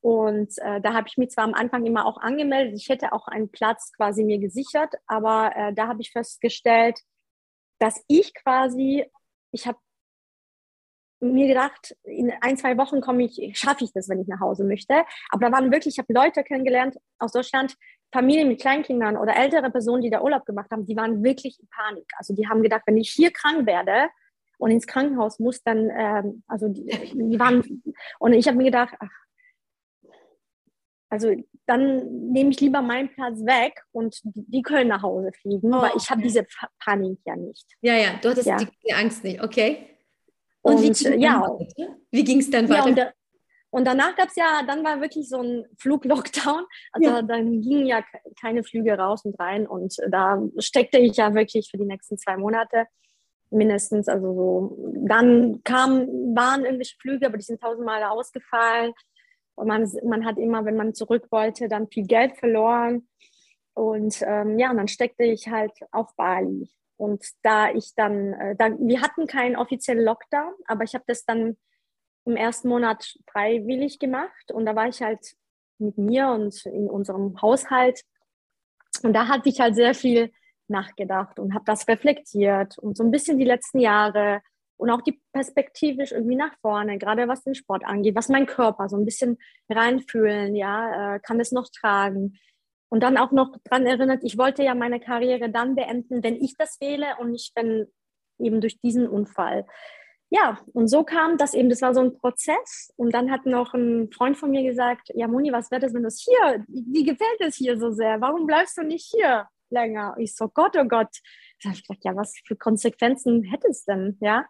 [0.00, 3.28] Und äh, da habe ich mich zwar am Anfang immer auch angemeldet, ich hätte auch
[3.28, 6.98] einen Platz quasi mir gesichert, aber äh, da habe ich festgestellt,
[7.78, 9.04] dass ich quasi,
[9.52, 9.78] ich habe
[11.20, 14.64] mir gedacht, in ein, zwei Wochen komme ich, schaffe ich das, wenn ich nach Hause
[14.64, 15.04] möchte.
[15.30, 17.76] Aber da waren wirklich, ich habe Leute kennengelernt aus Deutschland,
[18.12, 21.68] Familien mit Kleinkindern oder ältere Personen, die da Urlaub gemacht haben, die waren wirklich in
[21.68, 22.10] Panik.
[22.16, 24.08] Also die haben gedacht, wenn ich hier krank werde
[24.60, 27.82] und ins Krankenhaus muss, dann, ähm, also die, die waren,
[28.18, 29.08] und ich habe mir gedacht, ach,
[31.08, 31.34] also
[31.66, 35.92] dann nehme ich lieber meinen Platz weg und die können nach Hause fliegen, oh, weil
[35.96, 36.46] ich habe diese
[36.78, 37.66] Panik ja nicht.
[37.80, 38.58] Ja, ja, du hattest ja.
[38.58, 39.86] Die, die Angst nicht, okay.
[40.62, 41.56] Und, und wie ja,
[42.10, 42.80] ging es dann weiter?
[42.80, 43.12] Ja, und, da,
[43.70, 46.64] und, danach gab es ja, dann war wirklich so ein Fluglockdown.
[46.92, 47.22] Also ja.
[47.22, 48.04] dann gingen ja
[48.38, 52.36] keine Flüge raus und rein und da steckte ich ja wirklich für die nächsten zwei
[52.36, 52.86] Monate
[53.50, 54.08] mindestens.
[54.08, 58.92] Also so, dann kam, waren irgendwelche Flüge, aber die sind tausendmal ausgefallen.
[59.54, 63.08] Und man, man hat immer, wenn man zurück wollte, dann viel Geld verloren.
[63.74, 66.70] Und ähm, ja, und dann steckte ich halt auf Bali.
[66.96, 71.24] Und da ich dann, äh, da, wir hatten keinen offiziellen Lockdown, aber ich habe das
[71.24, 71.56] dann
[72.26, 75.34] im ersten Monat freiwillig gemacht und da war ich halt
[75.78, 78.02] mit mir und in unserem Haushalt.
[79.02, 80.30] Und da hatte ich halt sehr viel
[80.70, 84.40] nachgedacht und habe das reflektiert und so ein bisschen die letzten Jahre
[84.76, 88.88] und auch die perspektivisch irgendwie nach vorne, gerade was den Sport angeht, was mein Körper
[88.88, 92.38] so ein bisschen reinfühlen, ja, äh, kann es noch tragen,
[92.90, 96.56] und dann auch noch daran erinnert, ich wollte ja meine Karriere dann beenden, wenn ich
[96.56, 97.86] das wähle und nicht wenn
[98.38, 99.64] eben durch diesen Unfall.
[100.28, 102.92] Ja, und so kam das eben, das war so ein Prozess.
[102.96, 106.02] Und dann hat noch ein Freund von mir gesagt, ja Moni, was wäre das, wenn
[106.02, 108.20] du es hier, wie gefällt es hier so sehr?
[108.20, 110.14] Warum bleibst du nicht hier länger?
[110.18, 111.16] Ich so, Gott, oh Gott.
[111.62, 114.46] Da habe ich gedacht, ja, was für Konsequenzen hätte es denn, ja?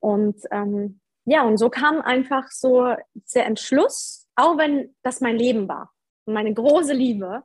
[0.00, 2.94] Und ähm, ja, und so kam einfach so
[3.34, 5.92] der Entschluss, auch wenn das mein Leben war,
[6.24, 7.44] meine große Liebe,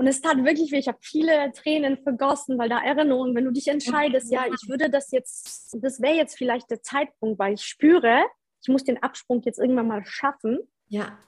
[0.00, 0.78] und es tat wirklich weh.
[0.78, 4.88] Ich habe viele Tränen vergossen, weil da Erinnerungen, wenn du dich entscheidest, ja, ich würde
[4.88, 8.24] das jetzt, das wäre jetzt vielleicht der Zeitpunkt, weil ich spüre,
[8.62, 10.60] ich muss den Absprung jetzt irgendwann mal schaffen.
[10.88, 11.18] Ja.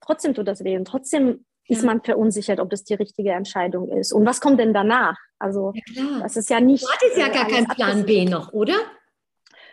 [0.00, 1.44] Trotzdem tut das weh und trotzdem.
[1.68, 4.12] Ist man verunsichert, ob das die richtige Entscheidung ist.
[4.12, 5.16] Und was kommt denn danach?
[5.38, 6.84] Also, ja, das ist ja nicht.
[6.84, 8.74] Du hattest ja gar keinen Plan B noch, oder?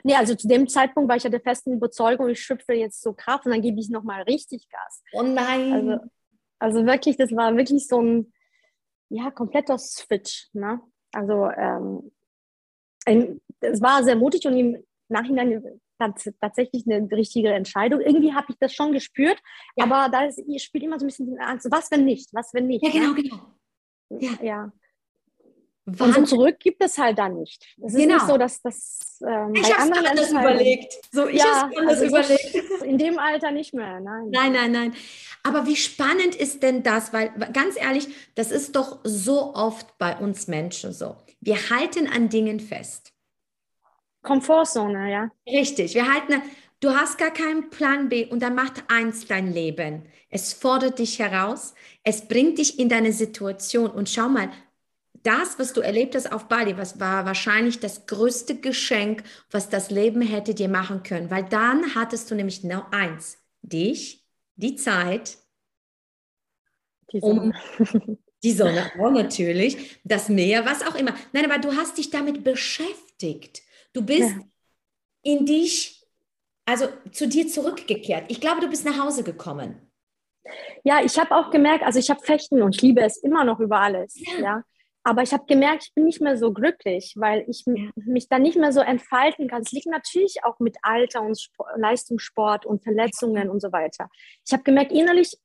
[0.04, 3.14] Nee, also zu dem Zeitpunkt war ich ja der festen Überzeugung, ich schöpfe jetzt so
[3.14, 5.04] Kraft und dann gebe ich nochmal richtig Gas.
[5.14, 5.74] Oh nein.
[5.74, 6.00] Also,
[6.60, 8.34] also wirklich, das war wirklich so ein
[9.10, 10.48] ja, kompletter Switch.
[10.54, 10.80] Ne?
[11.12, 12.12] Also ähm,
[13.60, 15.64] es war sehr mutig und im Nachhinein
[16.00, 18.02] tatsächlich eine richtige Entscheidung.
[18.02, 19.40] Irgendwie habe ich das schon gespürt,
[19.76, 19.86] ja.
[19.86, 22.68] aber da ist, spielt immer so ein bisschen die Angst, was wenn nicht, was wenn
[22.68, 22.84] nicht.
[22.84, 23.24] Ja, genau, ne?
[23.24, 23.40] genau.
[24.10, 24.44] Ja.
[24.44, 24.72] ja.
[25.98, 27.66] Und so zurück gibt es halt dann nicht.
[27.84, 28.16] Es ist genau.
[28.16, 30.94] nicht so, dass das ähm, ich bei anderen anders überlegt.
[31.12, 32.56] So, ich ja, habe anders also überlegt.
[32.86, 34.30] In dem Alter nicht mehr, nein.
[34.30, 34.94] Nein, nein, nein.
[35.44, 37.14] Aber wie spannend ist denn das?
[37.14, 41.16] Weil ganz ehrlich, das ist doch so oft bei uns Menschen so.
[41.40, 43.14] Wir halten an Dingen fest.
[44.22, 45.32] Komfortzone, ja.
[45.48, 45.96] Richtig.
[45.96, 46.42] Wir halten,
[46.80, 50.04] du hast gar keinen Plan B und dann macht eins dein Leben.
[50.30, 54.50] Es fordert dich heraus, es bringt dich in deine Situation und schau mal,
[55.24, 59.92] das, was du erlebt hast auf Bali, was war wahrscheinlich das größte Geschenk, was das
[59.92, 65.38] Leben hätte dir machen können, weil dann hattest du nämlich nur eins, dich, die Zeit,
[67.14, 67.42] die Sonne.
[67.42, 67.54] um
[68.44, 71.14] die Sonne, oh, natürlich, das Meer, was auch immer.
[71.34, 73.62] Nein, aber du hast dich damit beschäftigt.
[73.94, 74.42] Du bist ja.
[75.24, 76.06] in dich,
[76.66, 78.26] also zu dir zurückgekehrt.
[78.30, 79.92] Ich glaube, du bist nach Hause gekommen.
[80.84, 83.60] Ja, ich habe auch gemerkt, also ich habe Fechten und ich liebe es immer noch
[83.60, 84.16] über alles.
[84.16, 84.40] Ja.
[84.40, 84.64] ja.
[85.04, 87.90] Aber ich habe gemerkt, ich bin nicht mehr so glücklich, weil ich ja.
[87.96, 89.62] mich dann nicht mehr so entfalten kann.
[89.62, 94.10] Es liegt natürlich auch mit Alter und Sport, Leistungssport und Verletzungen und so weiter.
[94.46, 95.36] Ich habe gemerkt, innerlich,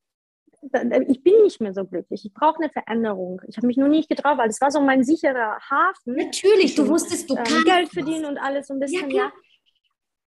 [1.09, 2.25] ich bin nicht mehr so glücklich.
[2.25, 3.41] Ich brauche eine Veränderung.
[3.49, 6.15] Ich habe mich nur nicht getraut, weil es war so mein sicherer Hafen.
[6.17, 9.25] Natürlich, du wusstest, du ähm, kannst Geld verdienen und alles so ein bisschen, ja.
[9.25, 9.33] ja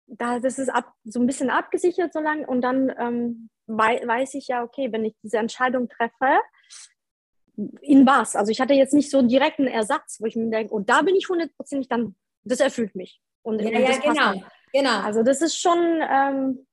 [0.08, 4.34] da, das ist ab, so ein bisschen abgesichert so lange und dann ähm, wei weiß
[4.36, 6.40] ich ja, okay, wenn ich diese Entscheidung treffe,
[7.82, 8.36] in was.
[8.36, 11.02] Also ich hatte jetzt nicht so direkt einen Ersatz, wo ich mir denke, und da
[11.02, 13.22] bin ich hundertprozentig dann, das erfüllt mich.
[13.44, 15.02] Und, ja, ja genau, genau.
[15.02, 16.66] Also das ist schon ähm,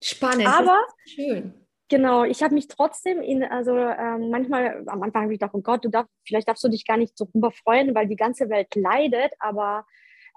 [0.00, 0.46] spannend.
[0.46, 1.65] Aber schön.
[1.88, 5.60] Genau, ich habe mich trotzdem in, also ähm, manchmal, am Anfang habe ich gedacht, oh
[5.60, 8.74] Gott, du darf, vielleicht darfst du dich gar nicht so überfreuen, weil die ganze Welt
[8.74, 9.86] leidet, aber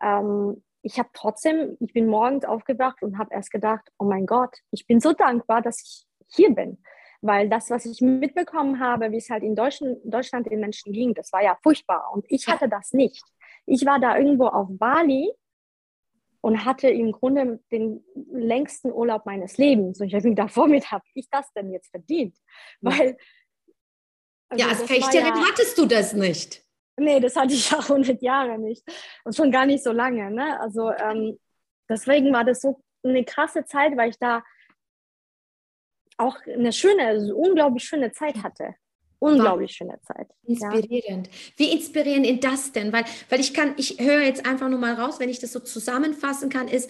[0.04, 4.58] ähm, ich habe trotzdem, ich bin morgens aufgewacht und habe erst gedacht, oh mein Gott,
[4.72, 6.78] ich bin so dankbar, dass ich hier bin.
[7.22, 11.14] Weil das, was ich mitbekommen habe, wie es halt in Deutschland, Deutschland den Menschen ging,
[11.14, 12.12] das war ja furchtbar.
[12.14, 13.24] Und ich hatte das nicht.
[13.66, 15.30] Ich war da irgendwo auf Bali
[16.41, 19.99] und hatte im Grunde den längsten Urlaub meines Lebens.
[19.99, 22.38] Und ich habe mir gedacht, womit habe ich das denn jetzt verdient?
[22.82, 23.17] Weil.
[24.52, 26.63] Also ja, als Fechterin ja, hattest du das nicht.
[26.97, 28.84] Nee, das hatte ich ja 100 Jahre nicht.
[29.23, 30.32] Und schon gar nicht so lange.
[30.32, 30.60] Ne?
[30.60, 31.39] Also ähm,
[31.88, 34.43] deswegen war das so eine krasse Zeit, weil ich da
[36.17, 38.75] auch eine schöne, also unglaublich schöne Zeit hatte.
[39.19, 40.29] Unglaublich schöne Zeit.
[40.43, 41.27] Inspirierend.
[41.27, 41.34] Ja.
[41.58, 42.93] Wie inspirierend ist das denn?
[42.93, 45.60] Weil, weil ich kann, ich höre jetzt einfach nur mal raus, wenn ich das so
[45.60, 46.89] zusammenfassen kann, ist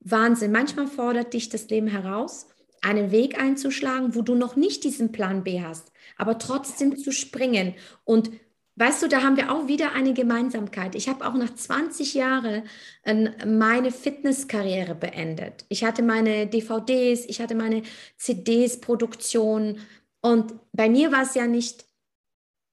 [0.00, 0.52] Wahnsinn.
[0.52, 2.48] Manchmal fordert dich das Leben heraus,
[2.82, 7.74] einen Weg einzuschlagen, wo du noch nicht diesen Plan B hast, aber trotzdem zu springen
[8.04, 8.30] und
[8.76, 10.96] Weißt du, da haben wir auch wieder eine Gemeinsamkeit.
[10.96, 12.64] Ich habe auch nach 20 Jahren
[13.04, 15.64] ähm, meine Fitnesskarriere beendet.
[15.68, 17.82] Ich hatte meine DVDs, ich hatte meine
[18.16, 19.78] CDs, Produktion.
[20.24, 21.84] Und bei mir war es ja nicht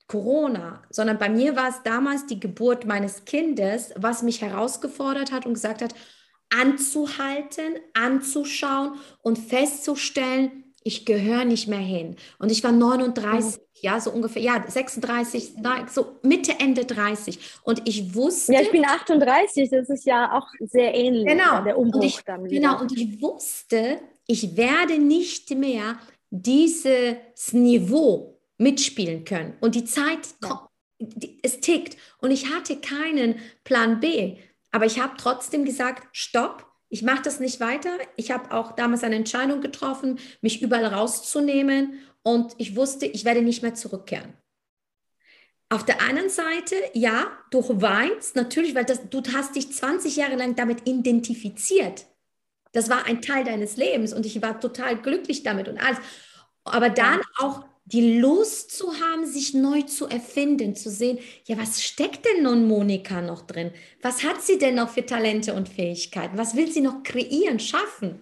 [0.07, 5.45] Corona, sondern bei mir war es damals die Geburt meines Kindes, was mich herausgefordert hat
[5.45, 5.93] und gesagt hat,
[6.49, 12.15] anzuhalten, anzuschauen und festzustellen, ich gehöre nicht mehr hin.
[12.39, 13.63] Und ich war 39, mhm.
[13.81, 15.55] ja, so ungefähr, ja, 36,
[15.89, 17.37] so Mitte, Ende 30.
[17.63, 18.53] Und ich wusste.
[18.53, 21.27] Ja, ich bin 38, das ist ja auch sehr ähnlich.
[21.27, 21.63] Genau.
[21.65, 22.23] Der Umbruch und ich.
[22.49, 25.97] Genau, und ich wusste, ich werde nicht mehr
[26.31, 29.53] dieses Niveau mitspielen können.
[29.59, 30.67] Und die Zeit, ja.
[31.43, 31.97] es tickt.
[32.19, 34.37] Und ich hatte keinen Plan B.
[34.71, 37.97] Aber ich habe trotzdem gesagt, stopp, ich mache das nicht weiter.
[38.15, 43.41] Ich habe auch damals eine Entscheidung getroffen, mich überall rauszunehmen und ich wusste, ich werde
[43.41, 44.33] nicht mehr zurückkehren.
[45.69, 50.35] Auf der einen Seite, ja, du weinst natürlich, weil das, du hast dich 20 Jahre
[50.35, 52.05] lang damit identifiziert.
[52.71, 55.97] Das war ein Teil deines Lebens und ich war total glücklich damit und alles.
[56.63, 61.84] Aber dann auch die Lust zu haben, sich neu zu erfinden, zu sehen, ja, was
[61.84, 63.71] steckt denn nun Monika noch drin?
[64.01, 66.38] Was hat sie denn noch für Talente und Fähigkeiten?
[66.38, 68.19] Was will sie noch kreieren, schaffen?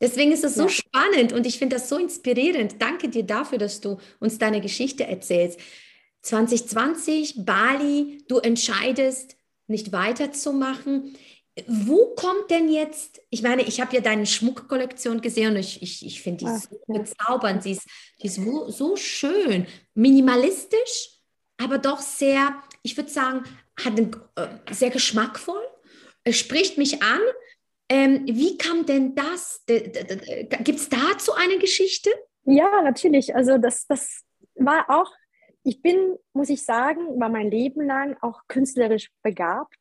[0.00, 0.68] Deswegen ist es so ja.
[0.68, 2.76] spannend und ich finde das so inspirierend.
[2.80, 5.58] Danke dir dafür, dass du uns deine Geschichte erzählst.
[6.22, 11.16] 2020, Bali, du entscheidest, nicht weiterzumachen.
[11.66, 16.04] Wo kommt denn jetzt, ich meine, ich habe ja deine Schmuckkollektion gesehen und ich, ich,
[16.04, 17.86] ich finde die Ach, so bezaubernd, sie ist,
[18.22, 21.18] die ist so, so schön, minimalistisch,
[21.56, 23.44] aber doch sehr, ich würde sagen,
[23.78, 25.62] hat einen, äh, sehr geschmackvoll,
[26.24, 27.20] es spricht mich an.
[27.88, 29.64] Ähm, wie kam denn das?
[29.66, 32.10] Gibt es dazu eine Geschichte?
[32.44, 33.34] Ja, natürlich.
[33.34, 35.10] Also das, das war auch,
[35.62, 39.77] ich bin, muss ich sagen, war mein Leben lang auch künstlerisch begabt.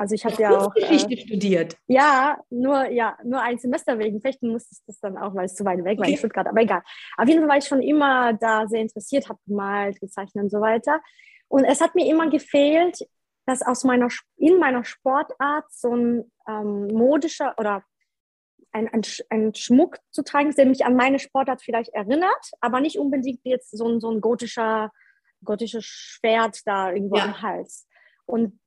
[0.00, 1.76] Also ich habe ja auch Geschichte äh, studiert.
[1.86, 5.54] Ja, nur ja, nur ein Semester wegen Fechten musste ich das dann auch, weil es
[5.54, 6.12] zu weit weg war okay.
[6.12, 6.46] in Stuttgart.
[6.46, 6.80] Aber egal.
[7.18, 10.62] Auf jeden Fall war ich schon immer da sehr interessiert, habe gemalt, gezeichnet und so
[10.62, 11.02] weiter.
[11.48, 12.98] Und es hat mir immer gefehlt,
[13.44, 14.08] dass aus meiner,
[14.38, 17.84] in meiner Sportart so ein ähm, modischer oder
[18.72, 22.98] ein, ein, ein, Schmuck zu tragen, der mich an meine Sportart vielleicht erinnert, aber nicht
[22.98, 24.92] unbedingt jetzt so ein, so ein gotischer,
[25.44, 27.24] gotisches Schwert da irgendwo ja.
[27.24, 27.86] am Hals.
[28.24, 28.58] Und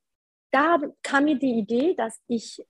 [0.54, 2.64] da kam mir die Idee, dass ich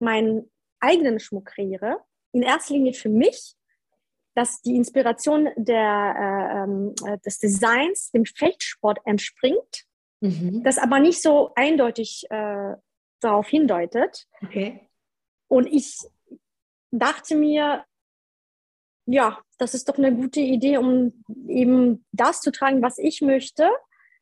[0.00, 2.00] meinen eigenen Schmuck kreiere,
[2.32, 3.54] in erster Linie für mich,
[4.34, 9.84] dass die Inspiration der, äh, ähm, äh, des Designs dem Fechtsport entspringt,
[10.20, 10.62] mhm.
[10.62, 12.74] das aber nicht so eindeutig äh,
[13.20, 14.26] darauf hindeutet.
[14.42, 14.88] Okay.
[15.48, 15.98] Und ich
[16.90, 17.84] dachte mir,
[19.06, 23.68] ja, das ist doch eine gute Idee, um eben das zu tragen, was ich möchte,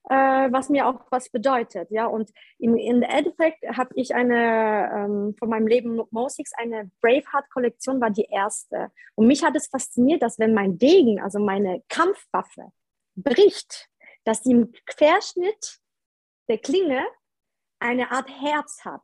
[0.09, 1.91] äh, was mir auch was bedeutet.
[1.91, 8.01] Ja, und im, im Endeffekt habe ich eine ähm, von meinem Leben Mosix, eine Braveheart-Kollektion
[8.01, 8.91] war die erste.
[9.15, 12.73] Und mich hat es fasziniert, dass wenn mein Degen, also meine Kampfwaffe,
[13.17, 13.89] bricht,
[14.25, 15.79] dass die im Querschnitt
[16.49, 17.05] der Klinge
[17.81, 19.03] eine Art Herz hat.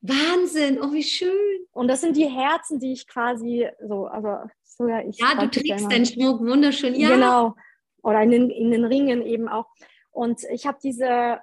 [0.00, 1.66] Wahnsinn, oh wie schön.
[1.72, 5.18] Und das sind die Herzen, die ich quasi so, also so ja, ich.
[5.18, 7.08] Ja, du trägst deinen Schmuck wunderschön, ja.
[7.08, 7.54] Genau.
[8.02, 9.66] Oder in den, in den Ringen eben auch.
[10.10, 11.40] Und ich habe diese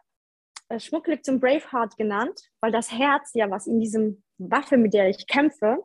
[0.69, 5.28] äh, Schmuckkollektion Braveheart genannt, weil das Herz ja, was in diesem Waffe, mit der ich
[5.28, 5.84] kämpfe,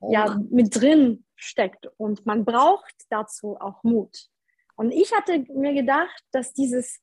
[0.00, 0.12] oh.
[0.12, 1.88] ja mit drin steckt.
[1.96, 4.28] Und man braucht dazu auch Mut.
[4.76, 7.00] Und ich hatte mir gedacht, dass dieses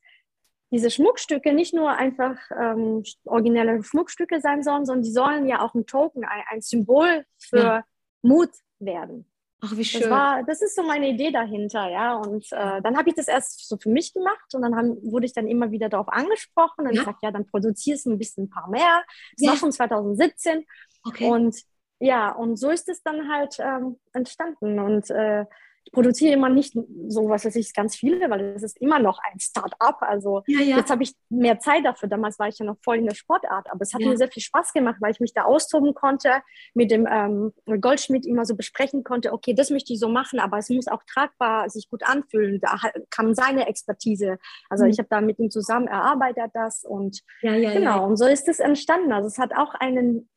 [0.71, 5.73] diese Schmuckstücke nicht nur einfach ähm, originelle Schmuckstücke sein sollen, sondern die sollen ja auch
[5.73, 7.85] ein Token, ein, ein Symbol für ja.
[8.21, 9.31] Mut werden.
[9.61, 10.01] Ach, wie schön.
[10.01, 12.15] Das, war, das ist so meine Idee dahinter, ja.
[12.15, 15.25] Und äh, dann habe ich das erst so für mich gemacht und dann haben, wurde
[15.25, 16.99] ich dann immer wieder darauf angesprochen und ja.
[17.01, 19.03] ich sagte, ja, dann produzierst du ein bisschen ein paar mehr.
[19.35, 19.49] Das ja.
[19.51, 20.63] war schon 2017.
[21.03, 21.29] Okay.
[21.29, 21.55] Und
[21.99, 24.79] ja, und so ist es dann halt ähm, entstanden.
[24.79, 25.45] Und äh,
[25.91, 26.73] produziere immer nicht
[27.07, 29.97] so, was weiß ich, ganz viele, weil es ist immer noch ein Start-up.
[30.01, 30.77] Also ja, ja.
[30.77, 32.09] jetzt habe ich mehr Zeit dafür.
[32.09, 34.09] Damals war ich ja noch voll in der Sportart, aber es hat ja.
[34.09, 36.41] mir sehr viel Spaß gemacht, weil ich mich da austoben konnte,
[36.73, 40.57] mit dem ähm, Goldschmied immer so besprechen konnte, okay, das möchte ich so machen, aber
[40.57, 42.59] es muss auch tragbar sich gut anfühlen.
[42.61, 42.77] Da
[43.09, 44.37] kam seine Expertise.
[44.69, 44.91] Also mhm.
[44.91, 49.11] ich habe da mit ihm zusammen erarbeitet das und genau, und so ist es entstanden.
[49.11, 50.29] Also es hat auch einen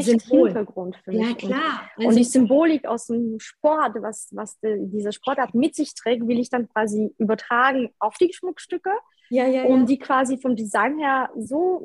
[0.00, 1.28] Hintergrund für mich.
[1.28, 1.90] Ja, klar.
[1.96, 6.26] Also und die Symbolik aus dem Sport, was, was die, diese Sportart mit sich trägt,
[6.26, 8.90] will ich dann quasi übertragen auf die Schmuckstücke.
[9.30, 9.86] Ja, ja, um ja.
[9.86, 11.80] die quasi vom Design her so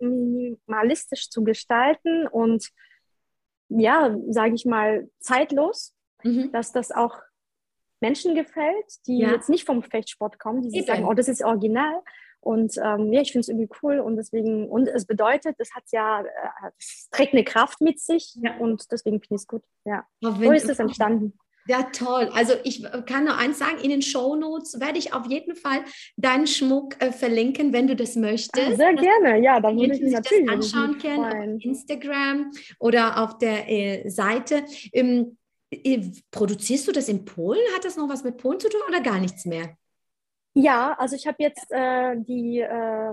[0.00, 2.70] minimalistisch zu gestalten und
[3.68, 6.52] ja, sage ich mal, zeitlos, mhm.
[6.52, 7.18] dass das auch
[8.00, 9.32] Menschen gefällt, die ja.
[9.32, 12.02] jetzt nicht vom Fechtsport kommen, die sich sagen, oh, das ist original,
[12.46, 15.82] und ähm, ja, ich finde es irgendwie cool und deswegen, und es bedeutet, es hat
[15.90, 18.56] ja, äh, es trägt eine Kraft mit sich ja.
[18.58, 19.62] und deswegen finde ich es gut.
[19.84, 20.06] Ja.
[20.20, 21.36] So ist es entstanden.
[21.66, 22.30] Ja, toll.
[22.32, 25.80] Also ich kann nur eins sagen, in den Show Notes werde ich auf jeden Fall
[26.16, 28.64] deinen Schmuck äh, verlinken, wenn du das möchtest.
[28.64, 33.24] Ah, sehr gerne, ja, dann würde ich mich natürlich das anschauen können auf Instagram oder
[33.24, 34.64] auf der äh, Seite.
[34.92, 35.36] Ähm,
[35.72, 35.98] äh,
[36.30, 37.58] produzierst du das in Polen?
[37.74, 39.76] Hat das noch was mit Polen zu tun oder gar nichts mehr?
[40.58, 43.10] Ja, also ich habe jetzt äh, die, äh,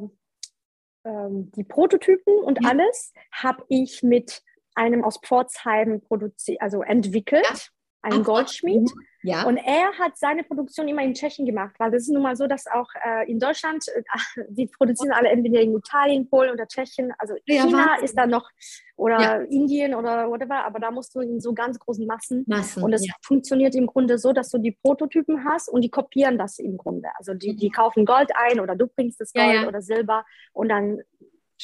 [1.04, 2.70] äh, die Prototypen und ja.
[2.70, 4.42] alles habe ich mit
[4.76, 7.70] einem aus Pforzheim produziert, also entwickelt,
[8.04, 8.82] einem Goldschmied.
[8.82, 9.02] Mhm.
[9.26, 9.44] Ja.
[9.44, 12.46] Und er hat seine Produktion immer in Tschechien gemacht, weil das ist nun mal so,
[12.46, 14.04] dass auch äh, in Deutschland, äh,
[14.50, 17.14] die produzieren alle entweder in Italien, Polen oder Tschechien.
[17.18, 18.06] Also ja, China Wahnsinn.
[18.06, 18.50] ist da noch
[18.98, 19.36] oder ja.
[19.44, 22.44] Indien oder whatever, aber da musst du in so ganz großen Massen.
[22.48, 23.14] Massen und es ja.
[23.22, 27.08] funktioniert im Grunde so, dass du die Prototypen hast und die kopieren das im Grunde.
[27.18, 27.74] Also die, die mhm.
[27.74, 31.02] kaufen Gold ein oder du bringst das Gold oder Silber und dann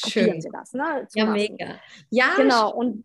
[0.02, 0.41] kopieren Schön.
[0.41, 0.73] sie das.
[0.73, 1.80] Ne, ja, mega.
[2.10, 2.73] Ja, genau.
[2.73, 3.04] Und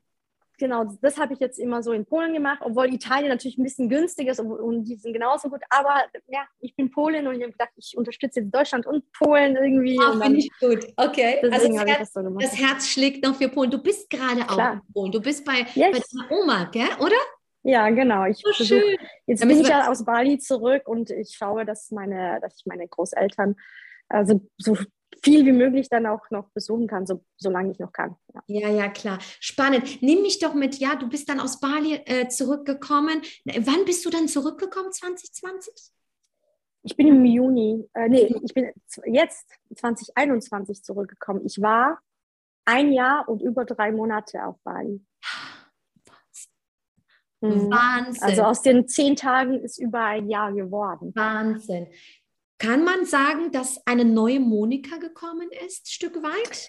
[0.59, 3.89] genau, das habe ich jetzt immer so in Polen gemacht, obwohl Italien natürlich ein bisschen
[3.89, 5.61] günstiger ist und die sind genauso gut.
[5.71, 9.57] Aber ja, ich bin Polin und ich habe gedacht, ich unterstütze jetzt Deutschland und Polen
[9.57, 9.99] irgendwie.
[10.01, 10.87] Ah, finde ich gut.
[10.97, 11.41] Okay.
[11.43, 13.71] Also das Herz, das, so das Herz, schlägt noch für Polen.
[13.71, 15.13] Du bist gerade auch in Polen.
[15.13, 15.93] Du bist bei, yes.
[15.93, 16.89] bei deiner Oma, gell?
[17.01, 17.17] oder?
[17.63, 18.27] Ja, genau.
[18.27, 18.97] Ich so versuch, schön.
[19.27, 22.87] Jetzt bin ich ja aus Bali zurück und ich schaue, dass meine, dass ich meine
[22.87, 23.57] Großeltern
[24.09, 24.77] also so
[25.23, 28.17] viel wie möglich dann auch noch besuchen kann, so, solange ich noch kann.
[28.33, 28.43] Ja.
[28.47, 29.19] ja, ja, klar.
[29.41, 30.03] Spannend.
[30.03, 33.23] Nimm mich doch mit, ja, du bist dann aus Bali äh, zurückgekommen.
[33.45, 35.93] Wann bist du dann zurückgekommen, 2020?
[36.83, 38.71] Ich bin im Juni, äh, nee, ich bin
[39.07, 41.43] jetzt 2021 zurückgekommen.
[41.47, 41.99] Ich war
[42.67, 45.05] ein Jahr und über drei Monate auf Bali.
[47.41, 47.71] Wahnsinn.
[47.71, 48.23] Wahnsinn.
[48.23, 51.13] Also aus den zehn Tagen ist über ein Jahr geworden.
[51.15, 51.89] Wahnsinn.
[52.59, 56.69] Kann man sagen, dass eine neue Monika gekommen ist, Stück weit?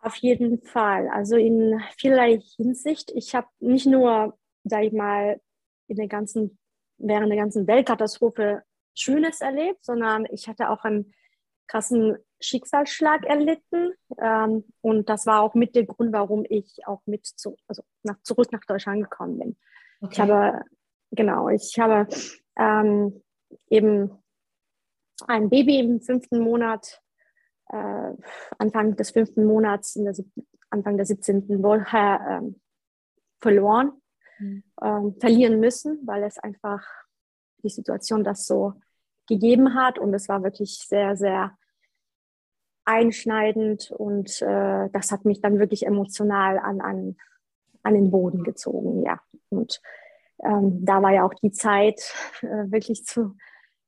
[0.00, 1.08] Auf jeden Fall.
[1.08, 3.12] Also in vielerlei Hinsicht.
[3.14, 5.40] Ich habe nicht nur, sage ich mal,
[5.86, 6.58] in der ganzen,
[6.98, 8.62] während der ganzen Weltkatastrophe
[8.94, 11.14] Schönes erlebt, sondern ich hatte auch ein
[11.68, 13.92] krassen Schicksalsschlag erlitten.
[14.20, 18.20] Ähm, und das war auch mit der Grund, warum ich auch mit zu, also nach,
[18.22, 19.56] zurück nach Deutschland gekommen bin.
[20.00, 20.12] Okay.
[20.12, 20.64] Ich habe,
[21.12, 22.08] genau, ich habe
[22.58, 23.22] ähm,
[23.70, 24.21] eben
[25.28, 27.00] ein Baby im fünften Monat,
[27.68, 28.12] äh,
[28.58, 30.14] Anfang des fünften Monats, der,
[30.70, 31.62] Anfang der 17.
[31.62, 32.54] Woche äh,
[33.40, 33.92] verloren,
[34.38, 34.62] mhm.
[34.82, 36.86] ähm, verlieren müssen, weil es einfach
[37.62, 38.74] die Situation das so
[39.26, 39.98] gegeben hat.
[39.98, 41.56] Und es war wirklich sehr, sehr
[42.84, 47.16] einschneidend und äh, das hat mich dann wirklich emotional an, an,
[47.82, 49.20] an den Boden gezogen, ja.
[49.50, 49.80] Und
[50.42, 52.00] ähm, da war ja auch die Zeit
[52.42, 53.36] äh, wirklich zu,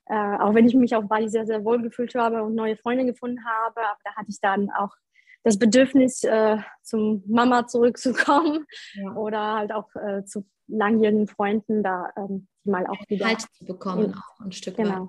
[0.06, 3.06] äh, auch wenn ich mich auf Bali sehr, sehr wohl gefühlt habe und neue Freunde
[3.06, 4.94] gefunden habe, aber da hatte ich dann auch
[5.42, 9.14] das Bedürfnis, äh, zum Mama zurückzukommen ja.
[9.14, 14.06] oder halt auch äh, zu langjährigen Freunden da ähm, mal auch wieder Halt zu bekommen,
[14.06, 15.08] in, auch ein Stück genau.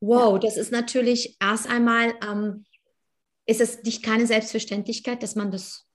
[0.00, 2.64] Wow, das ist natürlich erst einmal, ähm,
[3.46, 5.88] ist es nicht keine Selbstverständlichkeit, dass man das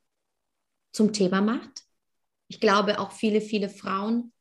[0.91, 1.84] zum Thema macht.
[2.49, 4.34] Ich glaube, auch viele, viele Frauen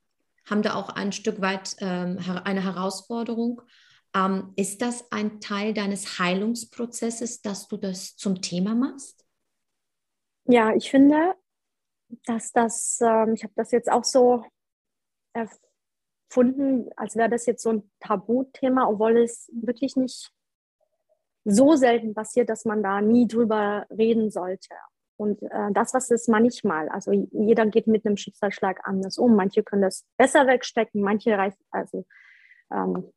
[0.49, 3.63] haben da auch ein Stück weit ähm, eine Herausforderung.
[4.15, 9.27] Ähm, ist das ein Teil deines Heilungsprozesses, dass du das zum Thema machst?
[10.45, 11.35] Ja, ich finde,
[12.25, 14.45] dass das, ähm, ich habe das jetzt auch so
[15.35, 20.33] empfunden, als wäre das jetzt so ein Tabuthema, obwohl es wirklich nicht
[21.45, 24.75] so selten passiert, dass man da nie drüber reden sollte.
[25.17, 29.35] Und äh, das, was ist manchmal, also jeder geht mit einem Schicksalsschlag anders um.
[29.35, 32.05] Manche können das besser wegstecken, manche reißt, also,
[32.71, 33.13] ähm,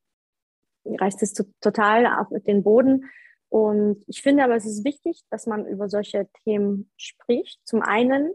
[0.85, 3.09] reißt es total auf den Boden.
[3.49, 7.59] Und ich finde aber, es ist wichtig, dass man über solche Themen spricht.
[7.65, 8.33] Zum einen,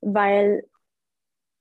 [0.00, 0.64] weil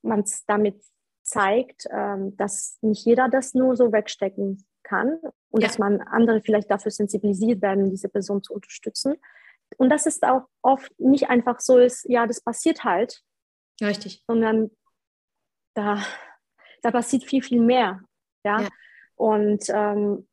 [0.01, 0.83] man es damit
[1.23, 5.19] zeigt, ähm, dass nicht jeder das nur so wegstecken kann
[5.49, 5.67] und ja.
[5.67, 9.15] dass man andere vielleicht dafür sensibilisiert werden, diese Person zu unterstützen.
[9.77, 13.21] Und dass es auch oft nicht einfach so ist, ja, das passiert halt.
[13.81, 14.23] Richtig.
[14.27, 14.71] Sondern
[15.73, 16.03] da,
[16.81, 18.01] da passiert viel, viel mehr.
[18.43, 18.61] Ja.
[18.61, 18.69] ja.
[19.15, 20.27] Und ähm,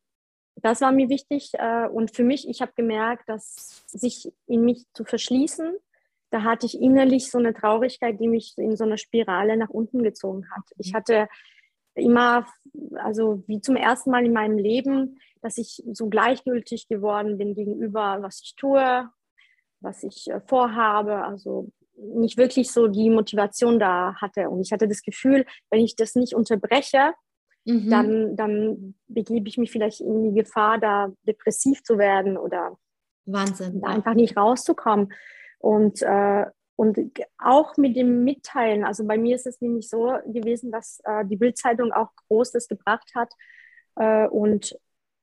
[0.57, 1.51] das war mir wichtig.
[1.55, 5.77] Äh, und für mich, ich habe gemerkt, dass sich in mich zu verschließen,
[6.31, 10.03] da hatte ich innerlich so eine Traurigkeit, die mich in so eine Spirale nach unten
[10.03, 10.65] gezogen hat.
[10.77, 11.29] Ich hatte
[11.95, 12.47] immer,
[12.97, 18.19] also wie zum ersten Mal in meinem Leben, dass ich so gleichgültig geworden bin gegenüber,
[18.21, 19.09] was ich tue,
[19.87, 21.25] was ich äh, vorhabe.
[21.25, 24.51] Also nicht wirklich so die Motivation da hatte.
[24.51, 27.15] Und ich hatte das Gefühl, wenn ich das nicht unterbreche,
[27.65, 27.89] mhm.
[27.89, 32.77] dann, dann begebe ich mich vielleicht in die Gefahr, da depressiv zu werden oder
[33.25, 35.13] Wahnsinn, da einfach nicht rauszukommen.
[35.59, 36.45] Und, äh,
[36.77, 36.99] und
[37.39, 41.37] auch mit dem Mitteilen, also bei mir ist es nämlich so gewesen, dass äh, die
[41.37, 43.33] Bildzeitung auch Großes gebracht hat
[43.97, 44.77] äh, und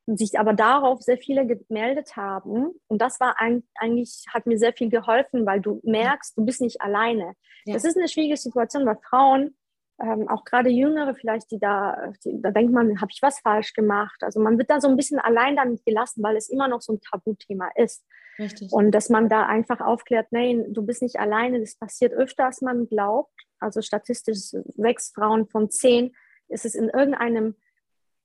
[0.05, 2.71] sich aber darauf sehr viele gemeldet haben.
[2.87, 6.61] Und das war ein, eigentlich, hat mir sehr viel geholfen, weil du merkst, du bist
[6.61, 7.33] nicht alleine.
[7.65, 7.73] Ja.
[7.73, 9.55] Das ist eine schwierige Situation, weil Frauen,
[10.01, 13.73] ähm, auch gerade Jüngere vielleicht, die da, die, da denkt man, habe ich was falsch
[13.73, 14.21] gemacht?
[14.23, 16.93] Also man wird da so ein bisschen allein damit gelassen, weil es immer noch so
[16.93, 18.03] ein Tabuthema ist.
[18.39, 18.73] Richtig.
[18.73, 22.61] Und dass man da einfach aufklärt, nein, du bist nicht alleine, das passiert öfter, als
[22.61, 23.31] man glaubt.
[23.59, 24.39] Also statistisch
[24.75, 26.13] sechs Frauen von zehn
[26.49, 27.55] ist es in irgendeinem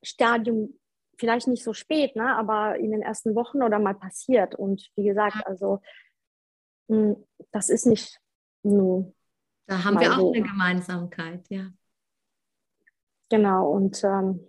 [0.03, 0.78] Stadium
[1.19, 4.55] vielleicht nicht so spät, ne, aber in den ersten Wochen oder mal passiert.
[4.55, 5.81] Und wie gesagt, also
[6.89, 7.17] hm,
[7.53, 8.21] das ist nicht
[8.63, 9.13] nur.
[9.67, 10.33] Da haben wir auch so.
[10.33, 11.71] eine Gemeinsamkeit, ja.
[13.31, 14.49] Genau, und, ähm,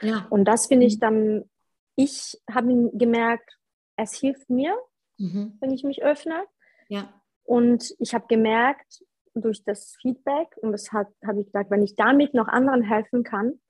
[0.00, 0.26] ja.
[0.30, 1.00] und das finde ich mhm.
[1.00, 1.50] dann,
[1.96, 3.58] ich habe gemerkt,
[3.96, 4.74] es hilft mir,
[5.18, 5.58] mhm.
[5.60, 6.46] wenn ich mich öffne.
[6.88, 7.12] Ja.
[7.44, 9.04] Und ich habe gemerkt,
[9.34, 13.60] durch das Feedback, und das habe ich gesagt, wenn ich damit noch anderen helfen kann,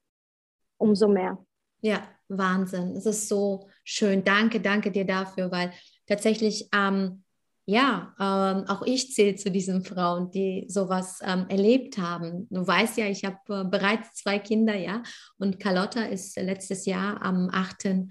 [0.77, 1.45] umso mehr.
[1.83, 2.97] Ja, Wahnsinn.
[2.97, 4.24] Es ist so schön.
[4.24, 5.72] Danke, danke dir dafür, weil
[6.07, 7.24] tatsächlich, ähm,
[7.66, 12.47] ja, ähm, auch ich zähle zu diesen Frauen, die sowas ähm, erlebt haben.
[12.51, 15.03] Du weißt ja, ich habe äh, bereits zwei Kinder, ja,
[15.39, 18.09] und Carlotta ist letztes Jahr am 8.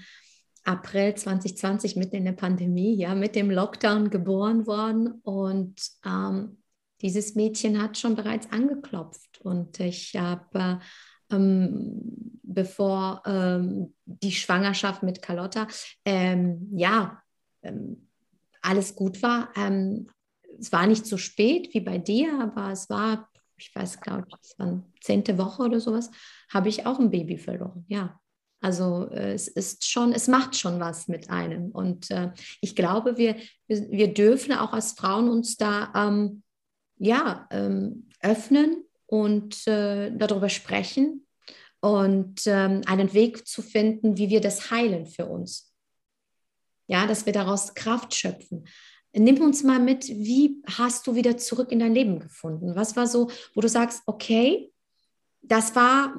[0.63, 6.61] April 2020 mitten in der Pandemie, ja, mit dem Lockdown geboren worden und ähm,
[7.01, 10.79] dieses Mädchen hat schon bereits angeklopft und ich habe,
[11.31, 15.67] ähm, bevor ähm, die Schwangerschaft mit Carlotta,
[16.05, 17.21] ähm, ja,
[17.63, 18.07] ähm,
[18.61, 20.07] alles gut war, ähm,
[20.59, 24.35] es war nicht so spät wie bei dir, aber es war, ich weiß, glaube ich,
[24.41, 26.11] es war zehnte Woche oder sowas,
[26.49, 28.19] habe ich auch ein Baby verloren, ja.
[28.63, 31.71] Also äh, es ist schon, es macht schon was mit einem.
[31.71, 33.35] Und äh, ich glaube, wir,
[33.67, 36.43] wir, dürfen auch als Frauen uns da ähm,
[36.99, 41.27] ja, ähm, öffnen und äh, darüber sprechen
[41.81, 45.73] und ähm, einen Weg zu finden, wie wir das heilen für uns.
[46.87, 48.67] ja, dass wir daraus Kraft schöpfen.
[49.13, 52.75] Nimm uns mal mit, wie hast du wieder zurück in dein Leben gefunden?
[52.75, 54.71] Was war so, wo du sagst, okay,
[55.41, 56.17] das war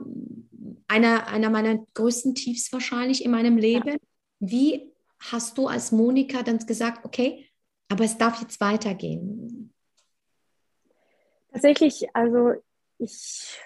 [0.88, 3.88] einer, einer meiner größten Tiefs wahrscheinlich in meinem Leben.
[3.88, 3.96] Ja.
[4.40, 7.48] Wie hast du als Monika dann gesagt, okay,
[7.88, 9.72] aber es darf jetzt weitergehen?
[11.52, 12.54] Tatsächlich, also
[13.02, 13.60] ich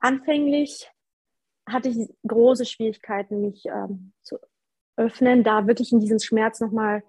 [0.00, 0.90] anfänglich
[1.66, 4.38] hatte ich große Schwierigkeiten, mich ähm, zu
[4.96, 7.02] öffnen, da wirklich in diesen Schmerz nochmal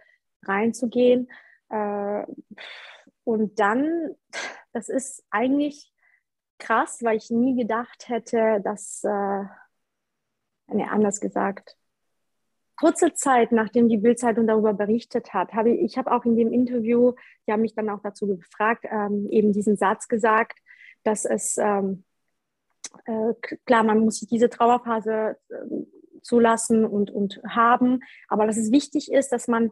[0.43, 1.30] reinzugehen.
[1.70, 2.24] Äh,
[3.24, 4.16] und dann,
[4.74, 5.91] das ist eigentlich
[6.57, 9.43] krass, weil ich nie gedacht hätte, dass, äh,
[10.68, 11.78] nee, anders gesagt,
[12.76, 16.51] kurze Zeit, nachdem die Bildzeitung darüber berichtet hat, habe ich, ich habe auch in dem
[16.51, 17.14] Interview,
[17.45, 20.60] die haben mich dann auch dazu gefragt, ähm, eben diesen Satz gesagt,
[21.04, 22.04] dass es ähm,
[23.06, 23.34] äh,
[23.66, 25.56] klar, man muss sich diese Trauerphase äh,
[26.22, 29.72] zulassen und, und haben, aber dass es wichtig ist, dass man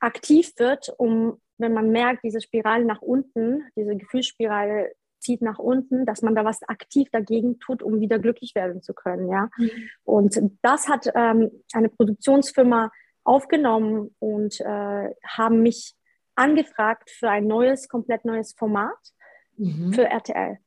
[0.00, 6.04] aktiv wird, um, wenn man merkt, diese Spirale nach unten, diese Gefühlsspirale zieht nach unten,
[6.04, 9.28] dass man da was aktiv dagegen tut, um wieder glücklich werden zu können.
[9.28, 9.48] Ja?
[9.56, 9.70] Mhm.
[10.02, 12.90] Und das hat ähm, eine Produktionsfirma
[13.22, 15.94] aufgenommen und äh, haben mich
[16.34, 18.98] angefragt für ein neues, komplett neues Format
[19.62, 19.92] mhm.
[19.92, 20.58] für RTL.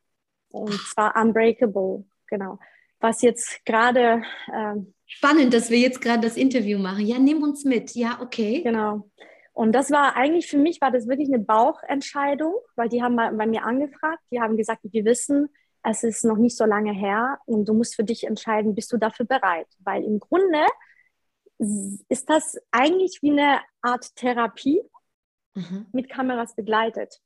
[0.50, 2.60] Und zwar Unbreakable, genau.
[3.00, 4.24] Was jetzt gerade.
[4.54, 7.06] Ähm, Spannend, dass wir jetzt gerade das Interview machen.
[7.06, 7.94] Ja, nimm uns mit.
[7.94, 8.62] Ja, okay.
[8.64, 9.10] Genau.
[9.54, 13.46] Und das war eigentlich für mich, war das wirklich eine Bauchentscheidung, weil die haben bei
[13.46, 15.50] mir angefragt, die haben gesagt, wir wissen,
[15.84, 18.98] es ist noch nicht so lange her und du musst für dich entscheiden, bist du
[18.98, 19.68] dafür bereit?
[19.80, 20.66] Weil im Grunde
[22.10, 24.82] ist das eigentlich wie eine Art Therapie
[25.54, 25.86] mhm.
[25.94, 27.22] mit Kameras begleitet.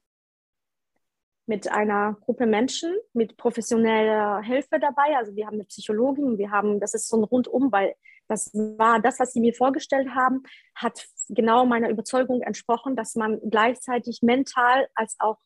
[1.49, 5.17] Mit einer Gruppe Menschen, mit professioneller Hilfe dabei.
[5.17, 7.95] Also wir haben eine Psychologin, wir haben, das ist so ein Rundum, weil
[8.27, 10.43] das war das, was sie mir vorgestellt haben,
[10.75, 15.39] hat genau meiner Überzeugung entsprochen, dass man gleichzeitig mental als auch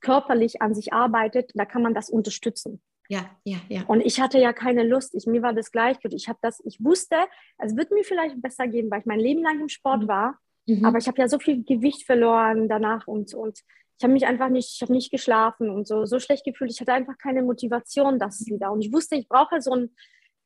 [0.00, 1.50] körperlich an sich arbeitet.
[1.54, 2.80] Da kann man das unterstützen.
[3.08, 3.82] Ja, ja, ja.
[3.88, 5.16] Und ich hatte ja keine Lust.
[5.16, 6.22] Ich, mir war das gleichgültig.
[6.22, 7.16] Ich habe das, ich wusste,
[7.58, 10.08] es wird mir vielleicht besser gehen, weil ich mein Leben lang im Sport mhm.
[10.08, 10.38] war.
[10.66, 10.84] Mhm.
[10.84, 13.60] Aber ich habe ja so viel Gewicht verloren danach und, und
[13.98, 16.70] ich habe mich einfach nicht, ich habe nicht geschlafen und so, so schlecht gefühlt.
[16.70, 18.70] Ich hatte einfach keine Motivation, das wieder.
[18.70, 19.90] Und ich wusste, ich brauche so ein,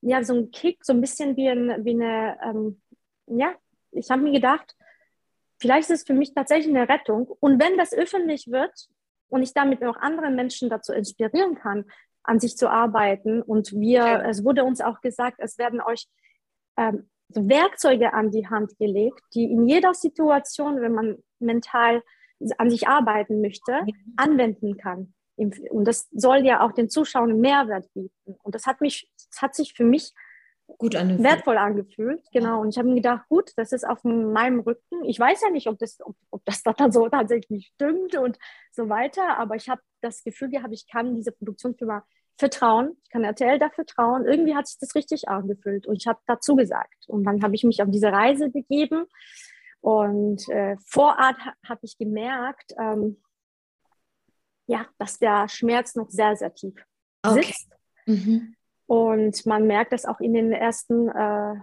[0.01, 2.81] ja, so ein Kick, so ein bisschen wie, ein, wie eine, ähm,
[3.27, 3.55] ja,
[3.91, 4.75] ich habe mir gedacht,
[5.61, 7.27] vielleicht ist es für mich tatsächlich eine Rettung.
[7.41, 8.89] Und wenn das öffentlich wird
[9.29, 11.85] und ich damit auch andere Menschen dazu inspirieren kann,
[12.23, 16.07] an sich zu arbeiten und wir, es wurde uns auch gesagt, es werden euch
[16.79, 22.03] ähm, Werkzeuge an die Hand gelegt, die in jeder Situation, wenn man mental
[22.59, 23.81] an sich arbeiten möchte,
[24.17, 25.15] anwenden kann.
[25.37, 28.37] Und das soll ja auch den Zuschauern Mehrwert bieten.
[28.43, 30.13] Und das hat mich, das hat sich für mich
[30.79, 31.25] gut angefühlt.
[31.25, 32.23] wertvoll angefühlt.
[32.33, 32.61] Genau.
[32.61, 35.05] Und ich habe mir gedacht, gut, das ist auf meinem Rücken.
[35.05, 38.39] Ich weiß ja nicht, ob das, ob, ob das dann so tatsächlich stimmt und
[38.71, 39.39] so weiter.
[39.39, 42.05] Aber ich habe das Gefühl gehabt, ich kann diese Produktionsfirma
[42.39, 42.97] vertrauen.
[43.05, 44.25] Ich kann RTL da vertrauen.
[44.25, 45.87] Irgendwie hat sich das richtig angefühlt.
[45.87, 47.09] Und ich habe dazu gesagt.
[47.09, 49.07] Und dann habe ich mich auf diese Reise begeben.
[49.83, 51.37] Und äh, vor Ort
[51.69, 53.21] habe ich gemerkt, ähm,
[54.67, 56.75] ja, dass der Schmerz noch sehr, sehr tief
[57.27, 57.69] sitzt.
[58.07, 58.17] Okay.
[58.17, 58.55] Mhm.
[58.87, 61.55] Und man merkt das auch in den ersten, äh,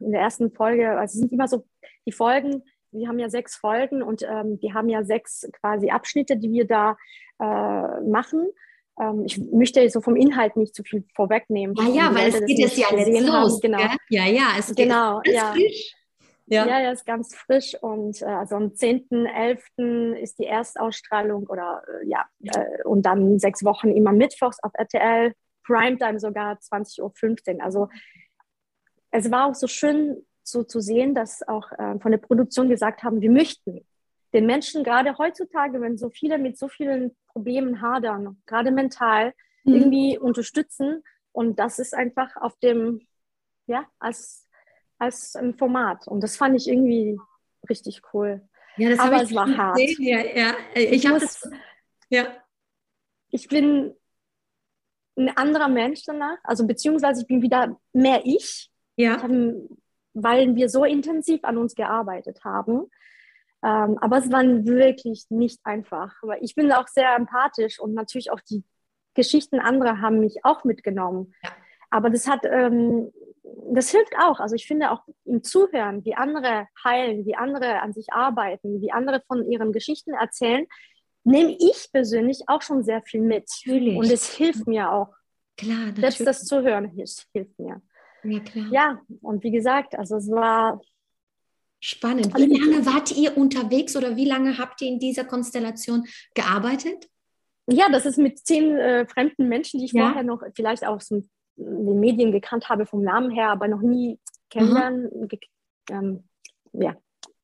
[0.00, 0.90] in der ersten Folge.
[0.98, 1.66] Also es sind immer so
[2.04, 6.36] die Folgen, wir haben ja sechs Folgen und ähm, wir haben ja sechs quasi Abschnitte,
[6.36, 6.96] die wir da
[7.38, 8.48] äh, machen.
[9.00, 11.76] Ähm, ich möchte so vom Inhalt nicht zu viel vorwegnehmen.
[11.76, 13.60] Ja, ja, weil es geht jetzt ja jetzt los.
[13.60, 13.78] Genau.
[14.08, 15.52] Ja, ja, es geht genau, ja.
[15.52, 15.94] frisch.
[16.50, 16.66] Ja.
[16.66, 20.14] ja, ja, ist ganz frisch und äh, also am 10.11.
[20.14, 25.34] ist die Erstausstrahlung oder äh, ja, äh, und dann sechs Wochen immer mittwochs auf RTL,
[25.64, 27.62] Primetime sogar 20.15 Uhr.
[27.62, 27.88] Also
[29.10, 33.02] es war auch so schön so zu sehen, dass auch äh, von der Produktion gesagt
[33.02, 33.84] haben, wir möchten
[34.32, 39.34] den Menschen gerade heutzutage, wenn so viele mit so vielen Problemen hadern, gerade mental,
[39.64, 39.74] mhm.
[39.74, 41.02] irgendwie unterstützen.
[41.32, 43.06] Und das ist einfach auf dem,
[43.66, 44.47] ja, als
[44.98, 46.06] als ein Format.
[46.08, 47.18] Und das fand ich irgendwie
[47.68, 48.42] richtig cool.
[48.76, 49.78] Ja, das Aber es war hart.
[49.98, 50.54] Ja, ja.
[50.74, 51.48] Ich, ich habe das.
[52.08, 52.26] Ja.
[53.30, 53.94] Ich bin
[55.16, 56.38] ein anderer Mensch danach.
[56.44, 58.70] Also beziehungsweise ich bin wieder mehr ich.
[58.96, 59.16] Ja.
[59.16, 59.30] Ich hab,
[60.14, 62.90] weil wir so intensiv an uns gearbeitet haben.
[63.62, 66.14] Ähm, aber es war wirklich nicht einfach.
[66.22, 68.64] Weil ich bin auch sehr empathisch und natürlich auch die
[69.14, 71.34] Geschichten anderer haben mich auch mitgenommen.
[71.42, 71.50] Ja.
[71.90, 73.12] Aber das hat ähm,
[73.72, 74.40] das hilft auch.
[74.40, 78.92] Also ich finde auch im Zuhören, wie andere heilen, wie andere an sich arbeiten, wie
[78.92, 80.66] andere von ihren Geschichten erzählen,
[81.24, 83.48] nehme ich persönlich auch schon sehr viel mit.
[83.66, 83.96] Natürlich.
[83.96, 85.14] Und es hilft mir auch.
[85.56, 86.00] Klar, natürlich.
[86.00, 87.82] Selbst das Zuhören hilft, hilft mir.
[88.24, 88.66] Ja, klar.
[88.70, 90.80] Ja, und wie gesagt, also es war
[91.80, 92.36] Spannend.
[92.36, 97.08] Wie lange wart ihr unterwegs oder wie lange habt ihr in dieser Konstellation gearbeitet?
[97.68, 100.06] Ja, das ist mit zehn äh, fremden Menschen, die ich ja.
[100.06, 101.12] vorher noch vielleicht aus
[101.58, 104.18] den Medien gekannt habe vom Namen her, aber noch nie
[104.50, 105.38] kennenlernen, ge
[105.90, 106.24] ähm,
[106.72, 106.94] ja,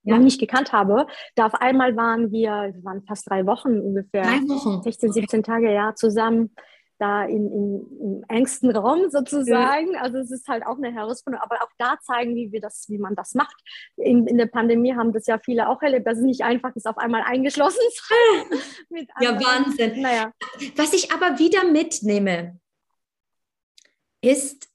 [0.03, 0.17] ja.
[0.17, 1.07] noch nicht gekannt habe.
[1.35, 4.23] Da auf einmal waren wir, wir waren fast drei Wochen ungefähr.
[4.23, 4.83] Drei Wochen.
[4.83, 6.55] 16, 17 Tage, ja, zusammen
[6.99, 9.93] da in, in, im engsten Raum sozusagen.
[9.93, 10.01] Ja.
[10.01, 12.99] Also es ist halt auch eine Herausforderung, aber auch da zeigen, wie wir das, wie
[12.99, 13.57] man das macht.
[13.97, 16.87] In, in der Pandemie haben das ja viele auch erlebt, dass es nicht einfach ist,
[16.87, 19.07] auf einmal eingeschlossen zu sein.
[19.21, 20.01] ja, Wahnsinn.
[20.01, 20.33] Naja.
[20.77, 22.59] Was ich aber wieder mitnehme,
[24.25, 24.69] ist,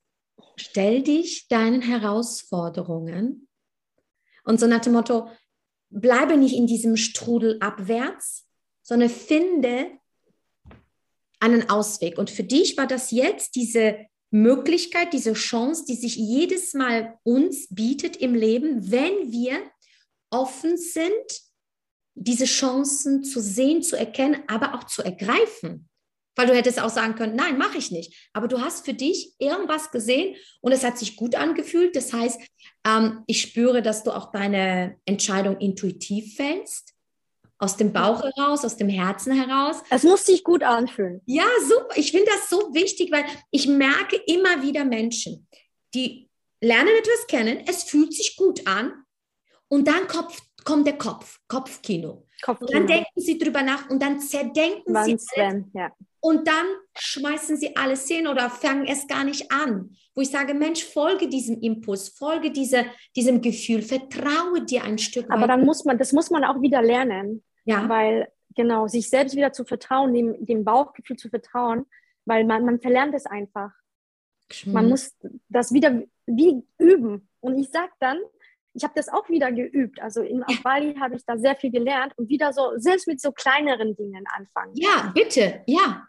[0.56, 3.48] stell dich deinen Herausforderungen
[4.44, 5.30] und so nach dem Motto,
[5.90, 8.46] bleibe nicht in diesem Strudel abwärts,
[8.82, 9.88] sondern finde
[11.40, 12.18] einen Ausweg.
[12.18, 17.68] Und für dich war das jetzt diese Möglichkeit, diese Chance, die sich jedes Mal uns
[17.70, 19.60] bietet im Leben, wenn wir
[20.30, 21.42] offen sind,
[22.14, 25.90] diese Chancen zu sehen, zu erkennen, aber auch zu ergreifen.
[26.40, 28.30] Weil du hättest auch sagen können, nein, mache ich nicht.
[28.32, 31.98] Aber du hast für dich irgendwas gesehen und es hat sich gut angefühlt.
[31.98, 32.40] Das heißt,
[32.88, 36.94] ähm, ich spüre, dass du auch deine Entscheidung intuitiv fällst
[37.58, 39.84] aus dem Bauch heraus, aus dem Herzen heraus.
[39.90, 41.20] Es muss sich gut anfühlen.
[41.26, 41.98] Ja, super.
[41.98, 45.46] Ich finde das so wichtig, weil ich merke immer wieder Menschen,
[45.94, 46.30] die
[46.62, 48.94] lernen etwas kennen, es fühlt sich gut an
[49.68, 52.26] und dann Kopf, kommt der Kopf, Kopfkino.
[52.42, 52.66] Kopfkino.
[52.66, 55.66] Und dann denken sie drüber nach und dann zerdenken Wann sie alles.
[55.74, 55.92] Ja.
[56.22, 56.66] Und dann
[56.98, 59.96] schmeißen sie alles hin oder fangen es gar nicht an.
[60.16, 65.30] Wo ich sage, Mensch, folge diesem Impuls, folge diese, diesem Gefühl, vertraue dir ein Stück
[65.30, 67.44] Aber dann muss man, das muss man auch wieder lernen.
[67.64, 67.88] Ja.
[67.88, 71.86] Weil, genau, sich selbst wieder zu vertrauen, dem, dem Bauchgefühl zu vertrauen,
[72.26, 73.72] weil man, man verlernt es einfach.
[74.52, 74.74] Schön.
[74.74, 75.16] Man muss
[75.48, 77.30] das wieder wie üben.
[77.40, 78.18] Und ich sage dann,
[78.74, 80.02] ich habe das auch wieder geübt.
[80.02, 83.20] Also in auf Bali habe ich da sehr viel gelernt und wieder so, selbst mit
[83.22, 84.74] so kleineren Dingen anfangen.
[84.76, 86.08] Ja, bitte, ja.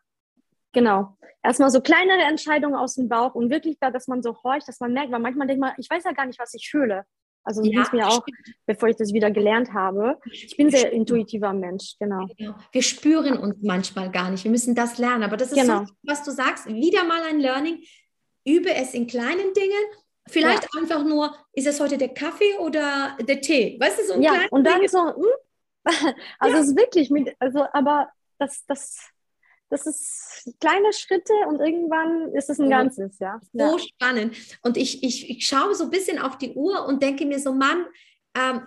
[0.72, 1.16] Genau.
[1.42, 4.80] Erstmal so kleinere Entscheidungen aus dem Bauch und wirklich da, dass man so horcht, dass
[4.80, 7.04] man merkt, weil manchmal denkt man, ich weiß ja gar nicht, was ich fühle.
[7.42, 8.24] Also ja, mir auch,
[8.66, 10.18] bevor ich das wieder gelernt habe.
[10.30, 12.26] Ich bin sehr intuitiver Mensch, genau.
[12.36, 12.54] genau.
[12.70, 14.44] Wir spüren uns manchmal gar nicht.
[14.44, 15.22] Wir müssen das lernen.
[15.22, 15.84] Aber das ist genau.
[15.84, 17.82] so, was du sagst, wieder mal ein Learning.
[18.44, 19.84] Übe es in kleinen Dingen.
[20.28, 20.80] Vielleicht ja.
[20.80, 23.78] einfach nur, ist es heute der Kaffee oder der Tee?
[23.80, 24.88] Weißt du, so ein Ja, und dann Dinge.
[24.88, 25.24] so, hm?
[26.38, 26.62] also ja.
[26.62, 28.98] es ist wirklich, mit, also, aber das, das
[29.70, 33.40] das ist kleine Schritte und irgendwann ist es ein Ganzes, ja.
[33.52, 33.78] So ja.
[33.78, 34.36] spannend.
[34.62, 37.52] Und ich, ich, ich schaue so ein bisschen auf die Uhr und denke mir so,
[37.52, 37.86] Mann,
[38.36, 38.62] ähm,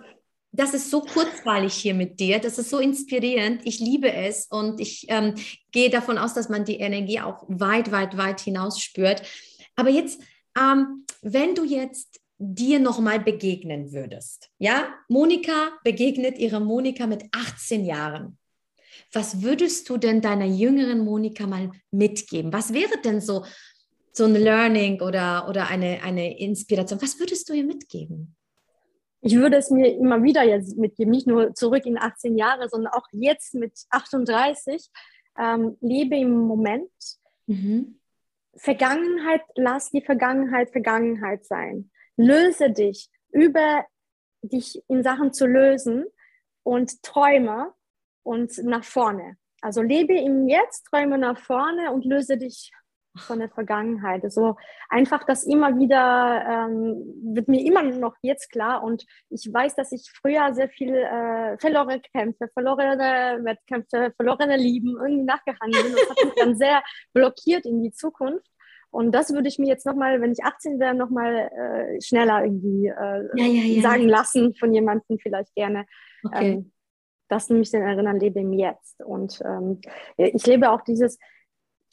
[0.50, 3.62] das ist so kurzweilig hier mit dir, das ist so inspirierend.
[3.64, 5.34] Ich liebe es und ich ähm,
[5.72, 9.22] gehe davon aus, dass man die Energie auch weit, weit, weit hinaus spürt.
[9.74, 10.22] Aber jetzt,
[10.58, 17.84] ähm, wenn du jetzt dir nochmal begegnen würdest, ja, Monika begegnet ihrer Monika mit 18
[17.84, 18.38] Jahren.
[19.14, 22.52] Was würdest du denn deiner jüngeren Monika mal mitgeben?
[22.52, 23.44] Was wäre denn so,
[24.12, 27.00] so ein Learning oder, oder eine, eine Inspiration?
[27.00, 28.36] Was würdest du ihr mitgeben?
[29.20, 32.92] Ich würde es mir immer wieder jetzt mitgeben, nicht nur zurück in 18 Jahre, sondern
[32.92, 34.90] auch jetzt mit 38.
[35.38, 36.90] Ähm, lebe im Moment.
[37.46, 38.00] Mhm.
[38.56, 41.90] Vergangenheit, lass die Vergangenheit Vergangenheit sein.
[42.16, 43.84] Löse dich, über
[44.42, 46.04] dich in Sachen zu lösen
[46.62, 47.72] und träume
[48.24, 49.36] und nach vorne.
[49.60, 52.70] Also lebe im Jetzt, träume nach vorne und löse dich
[53.16, 54.24] von der Vergangenheit.
[54.24, 54.56] Also
[54.88, 59.92] einfach das immer wieder, ähm, wird mir immer noch jetzt klar und ich weiß, dass
[59.92, 66.00] ich früher sehr viel äh, verlorene Kämpfe, verlorene Wettkämpfe, verlorene Lieben irgendwie nachgehandelt bin und
[66.00, 68.46] das hat mich dann sehr blockiert in die Zukunft.
[68.90, 72.86] Und das würde ich mir jetzt nochmal, wenn ich 18 wäre, nochmal äh, schneller irgendwie
[72.86, 73.82] äh, ja, ja, ja.
[73.82, 75.84] sagen lassen von jemandem vielleicht gerne.
[76.24, 76.52] Okay.
[76.52, 76.72] Ähm,
[77.34, 79.02] das mich dann erinnern, lebe im Jetzt.
[79.04, 79.80] Und ähm,
[80.16, 81.18] ich lebe auch dieses,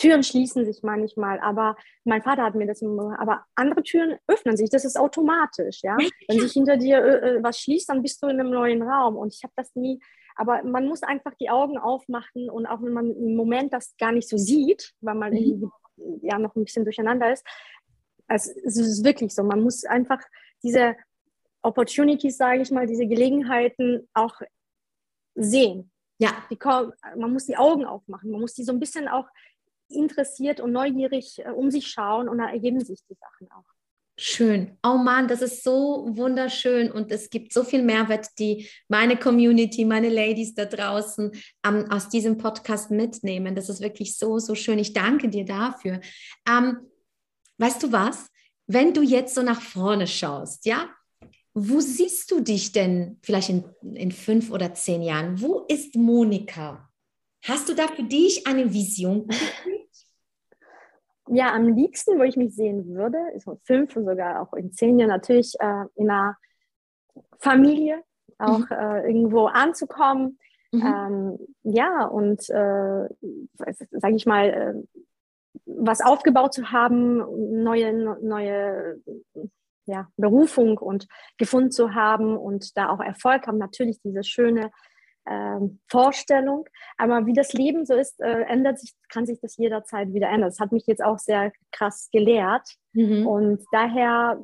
[0.01, 1.75] Türen schließen sich manchmal, aber
[2.05, 5.95] mein Vater hat mir das immer, aber andere Türen öffnen sich, das ist automatisch, ja.
[6.27, 9.15] Wenn sich hinter dir äh, äh, was schließt, dann bist du in einem neuen Raum
[9.15, 9.99] und ich habe das nie,
[10.35, 14.11] aber man muss einfach die Augen aufmachen und auch wenn man im Moment das gar
[14.11, 15.71] nicht so sieht, weil man mhm.
[16.23, 17.45] ja noch ein bisschen durcheinander ist,
[18.27, 20.21] es, es ist wirklich so, man muss einfach
[20.63, 20.95] diese
[21.61, 24.41] Opportunities, sage ich mal, diese Gelegenheiten auch
[25.35, 25.91] sehen.
[26.19, 26.31] Ja.
[26.49, 26.57] Die,
[27.17, 29.27] man muss die Augen aufmachen, man muss die so ein bisschen auch
[29.89, 33.65] interessiert und neugierig äh, um sich schauen und da ergeben sich die Sachen auch.
[34.17, 34.77] Schön.
[34.83, 39.83] Oh Mann, das ist so wunderschön und es gibt so viel Mehrwert, die meine Community,
[39.83, 41.31] meine Ladies da draußen
[41.65, 43.55] ähm, aus diesem Podcast mitnehmen.
[43.55, 44.77] Das ist wirklich so, so schön.
[44.77, 46.01] Ich danke dir dafür.
[46.47, 46.77] Ähm,
[47.57, 48.29] weißt du was?
[48.67, 50.89] Wenn du jetzt so nach vorne schaust, ja,
[51.53, 55.41] wo siehst du dich denn vielleicht in, in fünf oder zehn Jahren?
[55.41, 56.89] Wo ist Monika?
[57.43, 59.27] Hast du da für dich eine Vision?
[61.27, 64.71] ja, am liebsten, wo ich mich sehen würde, ist in fünf und sogar auch in
[64.71, 66.37] zehn Jahren natürlich äh, in einer
[67.39, 68.03] Familie
[68.37, 68.67] auch mhm.
[68.71, 70.39] äh, irgendwo anzukommen.
[70.71, 70.81] Mhm.
[70.81, 73.09] Ähm, ja, und äh,
[73.91, 74.73] sage ich mal, äh,
[75.65, 77.17] was aufgebaut zu haben,
[77.63, 79.01] neue, neue
[79.91, 83.57] ja, Berufung und gefunden zu haben und da auch Erfolg haben.
[83.57, 84.71] Natürlich diese schöne
[85.25, 86.67] äh, Vorstellung.
[86.97, 90.49] Aber wie das Leben so ist, äh, ändert sich, kann sich das jederzeit wieder ändern.
[90.49, 92.67] Das hat mich jetzt auch sehr krass gelehrt.
[92.93, 93.27] Mhm.
[93.27, 94.43] Und daher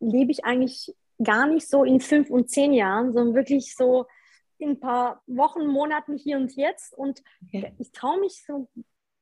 [0.00, 4.06] lebe ich eigentlich gar nicht so in fünf und zehn Jahren, sondern wirklich so
[4.58, 6.96] in ein paar Wochen, Monaten hier und jetzt.
[6.96, 7.74] Und okay.
[7.78, 8.68] ich traue mich so,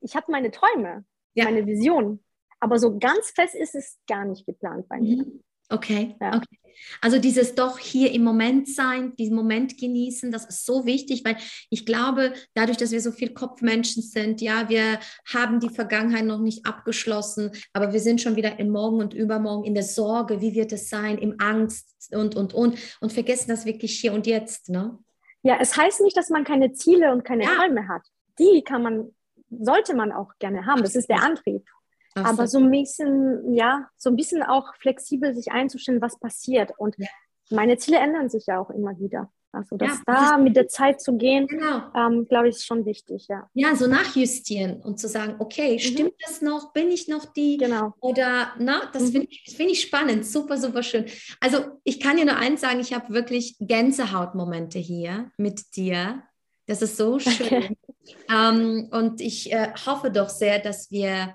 [0.00, 1.04] ich habe meine Träume,
[1.34, 1.44] ja.
[1.44, 2.22] meine Vision.
[2.60, 5.24] Aber so ganz fest ist es gar nicht geplant bei mir.
[5.24, 5.42] Mhm.
[5.72, 6.36] Okay, ja.
[6.36, 6.58] okay.
[7.00, 11.36] Also dieses doch hier im Moment sein, diesen Moment genießen, das ist so wichtig, weil
[11.70, 14.98] ich glaube, dadurch, dass wir so viel Kopfmenschen sind, ja, wir
[15.32, 19.64] haben die Vergangenheit noch nicht abgeschlossen, aber wir sind schon wieder im Morgen und übermorgen
[19.64, 23.64] in der Sorge, wie wird es sein, im Angst und, und, und und vergessen das
[23.64, 24.98] wirklich hier und jetzt, ne?
[25.42, 27.50] Ja, es heißt nicht, dass man keine Ziele und keine ja.
[27.54, 28.02] Träume hat.
[28.38, 29.12] Die kann man,
[29.50, 30.82] sollte man auch gerne haben.
[30.82, 31.64] Das ist der Antrieb.
[32.14, 32.58] Ach aber so.
[32.58, 36.72] ein bisschen, ja, so ein bisschen auch flexibel sich einzustellen, was passiert.
[36.78, 37.06] Und ja.
[37.50, 39.30] meine Ziele ändern sich ja auch immer wieder.
[39.54, 41.82] Also das ja, da mit der Zeit zu gehen, genau.
[41.94, 43.50] ähm, glaube ich, ist schon wichtig, ja.
[43.52, 45.78] Ja, so nachjustieren und zu sagen, okay, mhm.
[45.78, 46.72] stimmt das noch?
[46.72, 47.58] Bin ich noch die?
[47.58, 47.92] Genau.
[48.00, 49.12] Oder, na, das mhm.
[49.12, 51.04] finde ich, find ich spannend, super, super schön.
[51.38, 56.22] Also ich kann dir nur eins sagen, ich habe wirklich Gänsehautmomente hier mit dir.
[56.66, 57.76] Das ist so schön.
[58.30, 61.34] Ähm, und ich äh, hoffe doch sehr, dass wir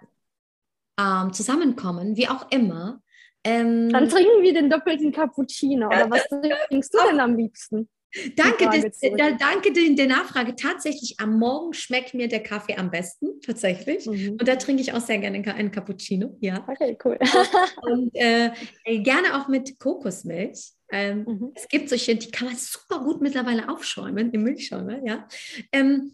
[0.99, 3.01] ähm, zusammenkommen, wie auch immer.
[3.43, 5.87] Ähm, Dann trinken wir den doppelten Cappuccino.
[5.87, 6.27] Oder was
[6.69, 7.87] trinkst du denn am liebsten?
[8.35, 10.55] Danke, das, da, danke der Nachfrage.
[10.55, 14.05] Tatsächlich, am Morgen schmeckt mir der Kaffee am besten, tatsächlich.
[14.05, 14.31] Mhm.
[14.31, 16.37] Und da trinke ich auch sehr gerne einen Cappuccino.
[16.39, 16.65] Ja.
[16.67, 17.17] Okay, cool.
[17.81, 18.51] Und äh,
[18.99, 20.71] gerne auch mit Kokosmilch.
[20.89, 21.51] Ähm, mhm.
[21.53, 25.05] Es gibt solche, die kann man super gut mittlerweile aufschäumen im Milchschäumer.
[25.05, 25.27] Ja.
[25.71, 26.11] Ähm,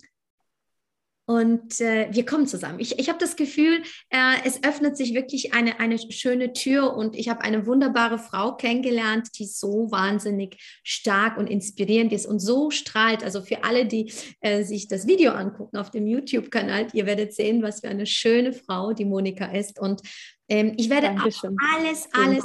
[1.25, 2.79] und äh, wir kommen zusammen.
[2.79, 7.15] Ich, ich habe das Gefühl, äh, es öffnet sich wirklich eine, eine schöne Tür und
[7.15, 12.71] ich habe eine wunderbare Frau kennengelernt, die so wahnsinnig stark und inspirierend ist und so
[12.71, 13.23] strahlt.
[13.23, 14.11] Also für alle, die
[14.41, 18.51] äh, sich das Video angucken auf dem YouTube-Kanal, ihr werdet sehen, was für eine schöne
[18.51, 19.79] Frau die Monika ist.
[19.79, 20.01] Und
[20.47, 21.55] ich werde Dankeschön.
[21.75, 22.43] alles, alles,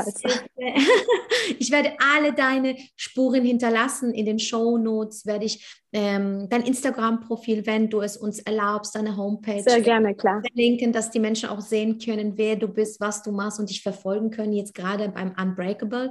[1.58, 7.66] ich werde alle deine Spuren hinterlassen in den Show Notes, werde ich ähm, dein Instagram-Profil,
[7.66, 9.62] wenn du es uns erlaubst, deine Homepage.
[9.62, 10.42] Sehr gerne, klar.
[10.46, 13.82] Verlinken, dass die Menschen auch sehen können, wer du bist, was du machst und dich
[13.82, 14.52] verfolgen können.
[14.52, 16.10] Jetzt gerade beim Unbreakable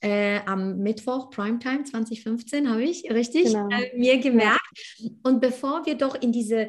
[0.00, 3.68] äh, am Mittwoch, Primetime 2015, habe ich richtig genau.
[3.70, 4.60] äh, mir gemerkt.
[4.98, 5.10] Ja.
[5.22, 6.68] Und bevor wir doch in diese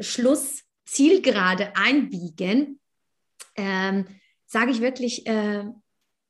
[0.00, 2.80] Schlusszielgerade einbiegen,
[3.56, 4.06] ähm,
[4.46, 5.64] sage ich wirklich, äh,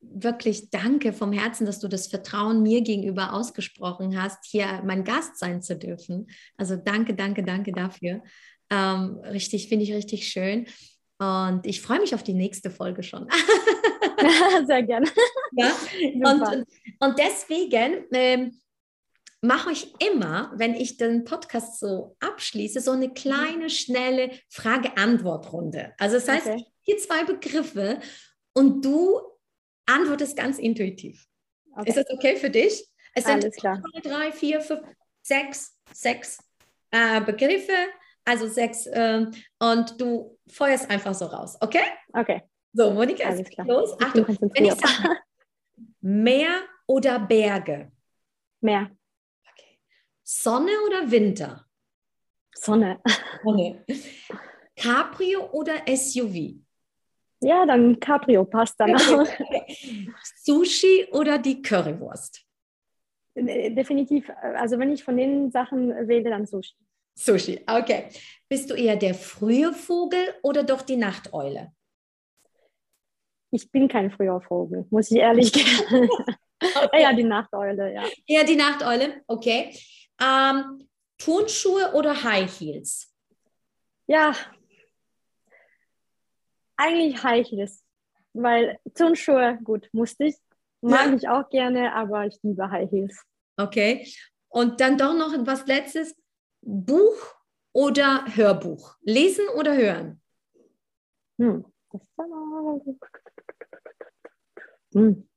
[0.01, 5.37] wirklich danke vom Herzen, dass du das Vertrauen mir gegenüber ausgesprochen hast, hier mein Gast
[5.37, 6.27] sein zu dürfen.
[6.57, 8.21] Also danke, danke, danke dafür.
[8.69, 10.67] Ähm, richtig, finde ich richtig schön.
[11.17, 13.27] Und ich freue mich auf die nächste Folge schon.
[14.67, 15.07] Sehr gerne.
[15.53, 15.71] Ja?
[16.23, 16.65] Und,
[16.99, 18.59] und, deswegen ähm,
[19.41, 25.93] mache ich immer, wenn ich den Podcast so abschließe, so eine kleine, schnelle Frage-Antwort-Runde.
[25.97, 26.65] Also das heißt, okay.
[26.85, 27.99] Hier zwei Begriffe
[28.53, 29.19] und du
[29.85, 31.27] antwortest ganz intuitiv.
[31.75, 31.89] Okay.
[31.89, 32.87] Ist das okay für dich?
[33.13, 33.81] Es sind Alles klar.
[33.81, 34.81] zwei, drei, vier, fünf,
[35.21, 36.39] sechs, sechs
[36.91, 37.75] äh, Begriffe,
[38.23, 39.25] also sechs, äh,
[39.59, 41.83] und du feuerst einfach so raus, okay?
[42.13, 42.41] Okay.
[42.73, 43.67] So, Monika, Alles klar.
[43.67, 43.95] los.
[44.01, 45.17] Achtung, wenn ich sage,
[46.01, 47.91] Meer oder Berge?
[48.61, 48.91] Meer.
[49.51, 49.79] Okay.
[50.23, 51.65] Sonne oder Winter?
[52.53, 53.01] Sonne.
[53.43, 53.85] Sonne.
[54.75, 56.64] Cabrio oder SUV?
[57.45, 59.27] Ja, dann Cabrio passt dann auch.
[60.41, 62.43] Sushi oder die Currywurst?
[63.35, 64.31] Definitiv.
[64.55, 66.73] Also wenn ich von den Sachen wähle, dann Sushi.
[67.13, 68.09] Sushi, okay.
[68.49, 71.71] Bist du eher der frühe Vogel oder doch die Nachteule?
[73.51, 76.09] Ich bin kein früher Vogel, muss ich ehrlich sagen.
[76.57, 77.01] Okay.
[77.01, 78.05] ja, die Nachteule, ja.
[78.25, 79.77] Eher die Nachteule, okay.
[80.19, 80.87] Ähm,
[81.17, 83.13] Turnschuhe oder High Heels?
[84.07, 84.33] Ja,
[86.77, 87.83] eigentlich High Heels,
[88.33, 90.35] weil Turnschuhe, gut, musste ich,
[90.81, 91.13] mag ja.
[91.13, 93.23] ich auch gerne, aber ich liebe High Heels.
[93.57, 94.07] Okay.
[94.49, 96.15] Und dann doch noch etwas Letztes.
[96.61, 97.35] Buch
[97.73, 98.95] oder Hörbuch?
[99.01, 100.21] Lesen oder hören?
[101.37, 101.65] Hm.
[104.93, 105.27] hm.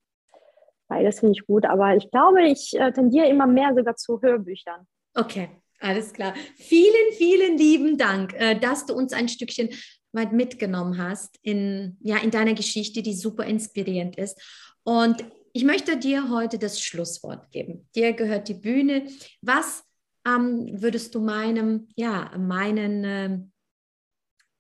[0.87, 1.67] beides finde ich gut.
[1.67, 4.87] Aber ich glaube, ich äh, tendiere immer mehr sogar zu Hörbüchern.
[5.15, 6.35] Okay, alles klar.
[6.57, 9.71] Vielen, vielen lieben Dank, äh, dass du uns ein Stückchen
[10.13, 14.41] weit mitgenommen hast in, ja, in deiner Geschichte, die super inspirierend ist.
[14.85, 17.89] Und ich möchte dir heute das Schlusswort geben.
[17.95, 19.09] Dir gehört die Bühne.
[19.43, 19.85] Was
[20.27, 23.39] ähm, würdest du meinem, ja, meinen, äh,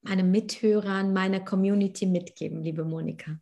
[0.03, 3.39] meinen Mithörern, meiner Community mitgeben, liebe Monika?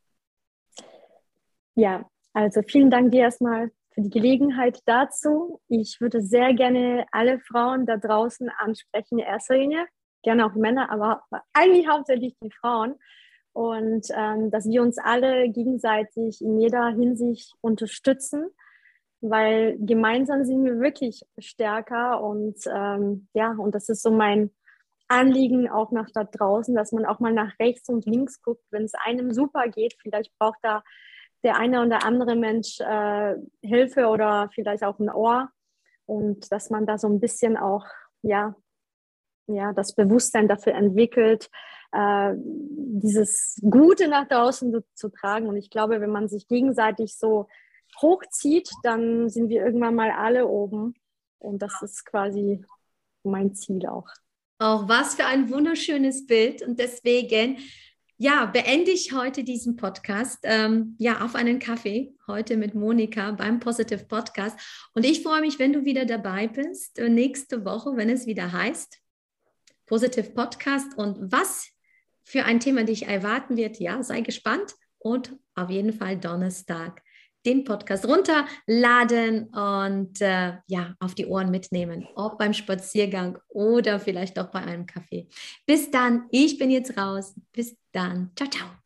[1.74, 5.60] Ja, also vielen Dank dir erstmal für die Gelegenheit dazu.
[5.68, 9.86] Ich würde sehr gerne alle Frauen da draußen ansprechen, in erster Linie,
[10.26, 11.22] gerne auch Männer, aber
[11.52, 12.96] eigentlich hauptsächlich die Frauen.
[13.52, 18.50] Und ähm, dass wir uns alle gegenseitig in jeder Hinsicht unterstützen,
[19.20, 22.22] weil gemeinsam sind wir wirklich stärker.
[22.22, 24.50] Und ähm, ja, und das ist so mein
[25.08, 28.82] Anliegen auch nach da draußen, dass man auch mal nach rechts und links guckt, wenn
[28.82, 29.94] es einem super geht.
[30.02, 30.82] Vielleicht braucht da
[31.44, 35.50] der eine oder andere Mensch äh, Hilfe oder vielleicht auch ein Ohr
[36.04, 37.86] und dass man da so ein bisschen auch
[38.22, 38.56] ja
[39.46, 41.50] ja das Bewusstsein dafür entwickelt
[41.92, 45.46] äh, dieses Gute nach draußen zu, zu, tragen.
[45.46, 47.48] Und ich glaube wenn man sich gegenseitig so
[48.00, 50.94] hochzieht dann sind wir irgendwann mal alle oben.
[51.38, 52.64] Und das ist quasi
[53.22, 54.08] mein Ziel auch.
[54.58, 56.62] Auch was für ein wunderschönes Bild.
[56.62, 57.58] Und deswegen
[58.18, 62.14] ja, beende ich heute diesen Podcast ähm, ja auf einen Kaffee.
[62.26, 64.58] Heute mit Monika beim Positive Podcast.
[64.94, 68.52] Und ich freue mich, wenn du wieder dabei bist äh, nächste Woche, wenn es wieder
[68.52, 69.02] heißt
[69.86, 71.68] Positive Podcast und was
[72.22, 73.78] für ein Thema dich erwarten wird.
[73.78, 77.02] Ja, sei gespannt und auf jeden Fall Donnerstag
[77.46, 84.38] den Podcast runterladen und äh, ja, auf die Ohren mitnehmen, ob beim Spaziergang oder vielleicht
[84.38, 85.28] auch bei einem Kaffee.
[85.64, 87.34] Bis dann, ich bin jetzt raus.
[87.52, 88.32] Bis dann.
[88.34, 88.85] Ciao, ciao.